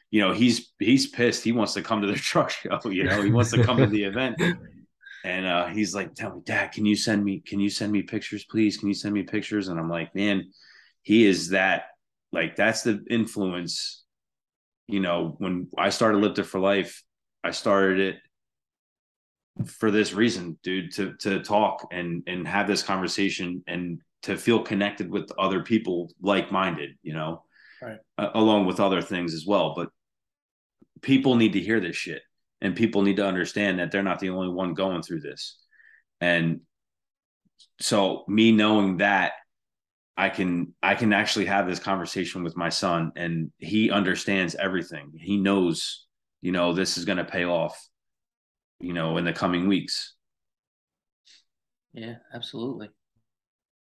you 0.10 0.22
know, 0.22 0.32
he's 0.32 0.72
he's 0.80 1.08
pissed. 1.08 1.44
He 1.44 1.52
wants 1.52 1.74
to 1.74 1.82
come 1.82 2.02
to 2.02 2.08
the 2.08 2.14
truck 2.16 2.50
show. 2.50 2.80
You 2.86 3.04
know, 3.04 3.22
he 3.22 3.32
wants 3.32 3.52
to 3.52 3.64
come 3.64 3.78
to 3.78 3.88
the 3.88 4.04
event. 4.04 4.42
And 5.24 5.46
uh, 5.46 5.68
he's 5.68 5.96
like, 5.96 6.14
"Tell 6.14 6.36
me, 6.36 6.42
Dad, 6.46 6.72
can 6.72 6.86
you 6.86 6.96
send 6.96 7.24
me? 7.24 7.42
Can 7.46 7.60
you 7.60 7.70
send 7.70 7.92
me 7.92 8.04
pictures, 8.04 8.46
please? 8.46 8.78
Can 8.78 8.88
you 8.88 8.94
send 8.94 9.14
me 9.14 9.24
pictures?" 9.24 9.68
And 9.68 9.80
I'm 9.80 9.90
like, 9.90 10.14
"Man, 10.16 10.52
he 11.02 11.26
is 11.26 11.50
that. 11.50 11.86
Like, 12.36 12.56
that's 12.56 12.84
the 12.84 13.04
influence. 13.10 14.04
You 14.88 15.00
know, 15.00 15.36
when 15.40 15.70
I 15.78 15.90
started 15.90 16.20
Lifted 16.20 16.46
for 16.46 16.60
Life, 16.60 17.04
I 17.44 17.52
started 17.52 18.00
it 18.00 18.16
for 19.66 19.90
this 19.90 20.14
reason, 20.14 20.60
dude, 20.64 20.94
to 20.94 21.14
to 21.22 21.42
talk 21.42 21.88
and 21.92 22.24
and 22.28 22.48
have 22.48 22.68
this 22.68 22.84
conversation 22.84 23.64
and 23.66 24.02
to 24.24 24.38
feel 24.38 24.62
connected 24.62 25.10
with 25.10 25.32
other 25.40 25.64
people 25.64 26.12
like 26.22 26.52
minded. 26.52 26.92
You 27.02 27.14
know, 27.14 27.44
right. 27.82 27.98
uh, 28.18 28.30
along 28.36 28.66
with 28.66 28.80
other 28.80 29.02
things 29.02 29.34
as 29.34 29.46
well. 29.48 29.74
But 29.76 29.90
people 31.02 31.36
need 31.36 31.54
to 31.54 31.60
hear 31.60 31.80
this 31.80 31.96
shit 31.96 32.22
and 32.62 32.76
people 32.76 33.02
need 33.02 33.18
to 33.18 33.26
understand 33.26 33.80
that 33.80 33.92
they're 33.92 34.04
not 34.04 34.20
the 34.20 34.30
only 34.30 34.50
one 34.50 34.74
going 34.74 35.02
through 35.02 35.22
this. 35.22 35.58
And 36.22 36.62
so 37.80 38.24
me 38.28 38.52
knowing 38.52 38.98
that 38.98 39.34
I 40.18 40.30
can 40.30 40.74
I 40.82 40.96
can 40.96 41.12
actually 41.14 41.46
have 41.46 41.68
this 41.68 41.80
conversation 41.80 42.44
with 42.44 42.56
my 42.56 42.70
son 42.70 43.12
and 43.16 43.52
he 43.58 43.92
understands 43.92 44.56
everything. 44.56 45.12
He 45.20 45.38
knows, 45.38 46.06
you 46.42 46.52
know, 46.52 46.74
this 46.74 46.98
is 46.98 47.06
going 47.06 47.18
to 47.18 47.26
pay 47.26 47.44
off, 47.46 47.78
you 48.80 48.94
know, 48.94 49.18
in 49.18 49.26
the 49.26 49.34
coming 49.34 49.68
weeks. 49.68 50.14
Yeah, 51.94 52.16
absolutely. 52.34 52.90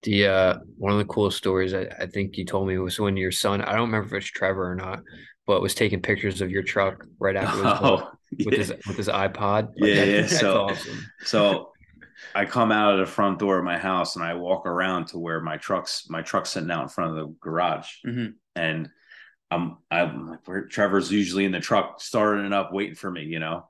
The 0.02 0.26
uh, 0.26 0.58
one 0.78 0.92
of 0.92 0.98
the 0.98 1.04
coolest 1.04 1.38
stories 1.38 1.74
I, 1.74 1.86
I 1.98 2.06
think 2.06 2.36
you 2.36 2.44
told 2.44 2.68
me 2.68 2.78
was 2.78 3.00
when 3.00 3.16
your 3.16 3.32
son 3.32 3.60
I 3.60 3.72
don't 3.72 3.90
remember 3.90 4.06
if 4.06 4.22
it's 4.22 4.26
Trevor 4.26 4.70
or 4.70 4.74
not, 4.74 5.00
but 5.46 5.60
was 5.62 5.74
taking 5.74 6.00
pictures 6.00 6.40
of 6.40 6.50
your 6.50 6.62
truck 6.62 7.04
right 7.18 7.36
after. 7.36 7.62
Oh, 7.86 8.10
with 8.44 8.54
his 8.54 8.72
with 8.86 8.96
his 8.96 9.08
iPod. 9.08 9.68
Like, 9.78 9.90
Yeah, 9.90 10.04
yeah, 10.04 10.20
That's 10.22 10.40
so- 10.40 10.60
awesome. 10.62 11.10
So 11.22 11.72
I 12.34 12.44
come 12.44 12.72
out 12.72 12.92
of 12.94 12.98
the 13.00 13.06
front 13.12 13.38
door 13.38 13.58
of 13.58 13.64
my 13.64 13.78
house 13.78 14.16
and 14.16 14.24
I 14.24 14.34
walk 14.34 14.66
around 14.66 15.06
to 15.08 15.18
where 15.18 15.40
my 15.40 15.56
truck's 15.56 16.08
my 16.08 16.22
truck's 16.22 16.50
sitting 16.50 16.70
out 16.70 16.82
in 16.82 16.88
front 16.88 17.10
of 17.10 17.16
the 17.16 17.34
garage. 17.40 17.88
Mhm. 18.06 18.34
And 18.54 18.88
I'm 19.50 19.78
I'm 19.90 20.28
like 20.30 20.46
where 20.46 20.66
Trevor's 20.66 21.10
usually 21.10 21.44
in 21.44 21.52
the 21.52 21.60
truck 21.60 22.00
starting 22.00 22.44
it 22.46 22.52
up, 22.52 22.72
waiting 22.72 22.94
for 22.96 23.10
me, 23.10 23.24
you 23.24 23.38
know. 23.38 23.68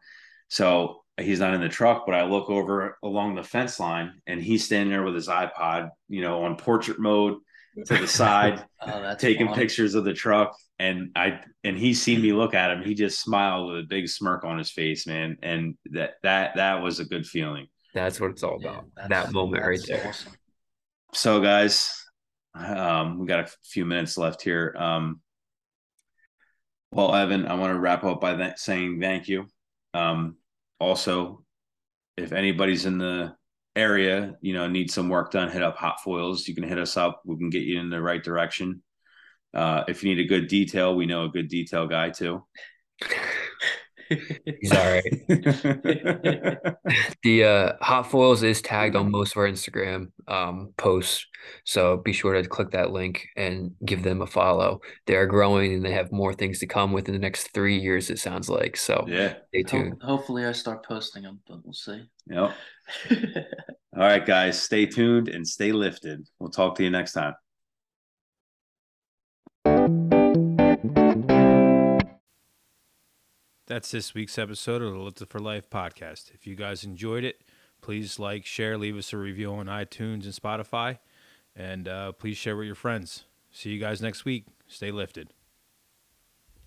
So 0.49 1.03
he's 1.19 1.40
not 1.40 1.55
in 1.55 1.61
the 1.61 1.69
truck, 1.69 2.05
but 2.07 2.14
I 2.14 2.25
look 2.25 2.51
over 2.51 2.99
along 3.03 3.35
the 3.35 3.42
fence 3.42 3.79
line 3.81 4.21
and 4.27 4.40
he's 4.42 4.64
standing 4.64 4.90
there 4.90 5.03
with 5.03 5.14
his 5.14 5.29
iPod, 5.29 5.90
you 6.09 6.23
know, 6.23 6.45
on 6.45 6.57
portrait 6.57 6.99
mode 6.99 7.38
to 7.87 7.97
the 7.99 8.07
side, 8.07 8.64
Oh, 8.81 9.14
taking 9.19 9.47
fun. 9.49 9.57
pictures 9.57 9.95
of 9.95 10.05
the 10.05 10.14
truck. 10.14 10.57
And 10.79 11.11
I 11.16 11.40
and 11.64 11.77
he 11.77 11.95
seen 11.95 12.23
me 12.23 12.33
look 12.33 12.55
at 12.55 12.71
him. 12.71 12.83
He 12.83 12.95
just 12.95 13.21
smiled 13.21 13.69
with 13.71 13.79
a 13.81 13.87
big 13.87 14.09
smirk 14.09 14.45
on 14.45 14.59
his 14.59 14.71
face, 14.71 15.07
man. 15.07 15.37
And 15.42 15.77
that 15.92 16.14
that 16.23 16.57
that 16.57 16.83
was 16.83 17.01
a 17.01 17.05
good 17.05 17.27
feeling. 17.27 17.66
That's 17.96 18.20
what 18.20 18.30
it's 18.30 18.42
all 18.42 18.56
about. 18.56 18.85
that's- 18.94 19.26
that 19.26 19.32
moment 19.32 19.64
right 19.64 19.80
there. 19.88 20.06
awesome. 20.06 20.32
so 21.14 21.40
guys 21.40 22.04
um 22.54 23.18
we 23.18 23.26
got 23.26 23.40
a 23.40 23.50
few 23.64 23.85
minutes 23.87 24.16
left 24.18 24.42
here 24.42 24.74
um 24.78 25.20
well 26.92 27.14
evan 27.14 27.46
i 27.46 27.54
want 27.54 27.72
to 27.72 27.78
wrap 27.78 28.04
up 28.04 28.20
by 28.20 28.35
that 28.35 28.59
saying 28.59 29.00
thank 29.00 29.28
you 29.28 29.46
um 29.94 30.37
also 30.78 31.42
if 32.18 32.32
anybody's 32.32 32.85
in 32.87 32.98
the 32.98 33.35
area 33.76 34.35
you 34.42 34.52
know 34.54 34.68
needs 34.68 34.92
some 34.94 35.09
work 35.09 35.30
done 35.30 35.50
hit 35.50 35.62
up 35.62 35.76
Hotfoils 35.78 36.46
you 36.48 36.54
can 36.54 36.64
hit 36.64 36.78
us 36.78 36.96
up 36.96 37.22
we 37.24 37.37
can 37.37 37.50
get 37.50 37.62
you 37.62 37.78
in 37.80 37.88
the 37.90 38.00
right 38.00 38.22
direction 38.24 38.82
uh 39.54 39.85
if 39.88 40.02
you 40.02 40.14
need 40.14 40.24
a 40.24 40.28
good 40.28 40.48
detail 40.48 40.94
we 40.96 41.06
know 41.06 41.24
a 41.24 41.28
good 41.30 41.48
detail 41.48 41.87
guy 41.87 42.11
too 42.11 42.44
He's 44.09 44.73
all 44.73 44.79
right. 44.92 45.05
The 47.23 47.45
uh, 47.45 47.73
Hotfoils 47.85 48.42
is 48.45 48.62
tagged 48.62 48.95
on 48.95 49.11
most 49.11 49.33
of 49.33 49.38
our 49.38 49.49
Instagram 49.49 50.12
um, 50.29 50.73
posts, 50.77 51.27
so 51.64 51.97
be 51.97 52.12
sure 52.12 52.33
to 52.40 52.49
click 52.49 52.71
that 52.71 52.92
link 52.92 53.27
and 53.37 53.73
give 53.85 54.03
them 54.05 54.23
a 54.23 54.27
follow. 54.27 54.81
They 55.07 55.16
are 55.16 55.27
growing 55.27 55.75
and 55.75 55.85
they 55.85 55.92
have 55.92 56.12
more 56.12 56.33
things 56.33 56.61
to 56.61 56.66
come 56.66 56.92
within 56.92 57.14
the 57.14 57.19
next 57.21 57.53
three 57.53 57.79
years. 57.79 58.11
It 58.11 58.19
sounds 58.21 58.49
like 58.49 58.77
so. 58.77 59.05
yeah 59.09 59.35
Stay 59.49 59.62
Ho- 59.62 59.69
tuned. 59.69 60.03
hopefully, 60.03 60.47
I 60.47 60.53
start 60.53 60.85
posting 60.87 61.25
them, 61.25 61.40
but 61.49 61.59
we'll 61.64 61.73
see. 61.73 62.03
yep 62.29 62.53
all 63.11 64.03
right 64.03 64.25
guys 64.25 64.62
stay 64.62 64.87
tuned 64.87 65.29
and 65.29 65.45
stay 65.47 65.73
lifted 65.73 66.25
we'll 66.38 66.51
talk 66.51 66.77
to 66.77 66.85
you 66.85 66.90
next 66.90 67.14
time 67.14 67.35
That's 73.66 73.90
this 73.90 74.14
week's 74.14 74.38
episode 74.38 74.81
of 74.81 74.92
the 74.92 74.98
Lifted 75.00 75.29
for 75.29 75.40
Life 75.40 75.68
podcast. 75.68 76.33
If 76.33 76.46
you 76.46 76.55
guys 76.55 76.85
enjoyed 76.85 77.24
it, 77.24 77.42
please 77.81 78.16
like, 78.16 78.46
share, 78.46 78.79
leave 78.79 78.96
us 78.96 79.12
a 79.12 79.16
review 79.16 79.52
on 79.55 79.66
iTunes 79.66 80.22
and 80.22 80.33
Spotify, 80.33 80.98
and 81.57 81.88
uh, 81.88 82.12
please 82.12 82.37
share 82.37 82.57
with 82.57 82.66
your 82.66 82.76
friends. 82.76 83.24
See 83.50 83.70
you 83.70 83.81
guys 83.81 84.00
next 84.00 84.24
week. 84.24 84.44
Stay 84.68 84.92
lifted. 84.92 85.33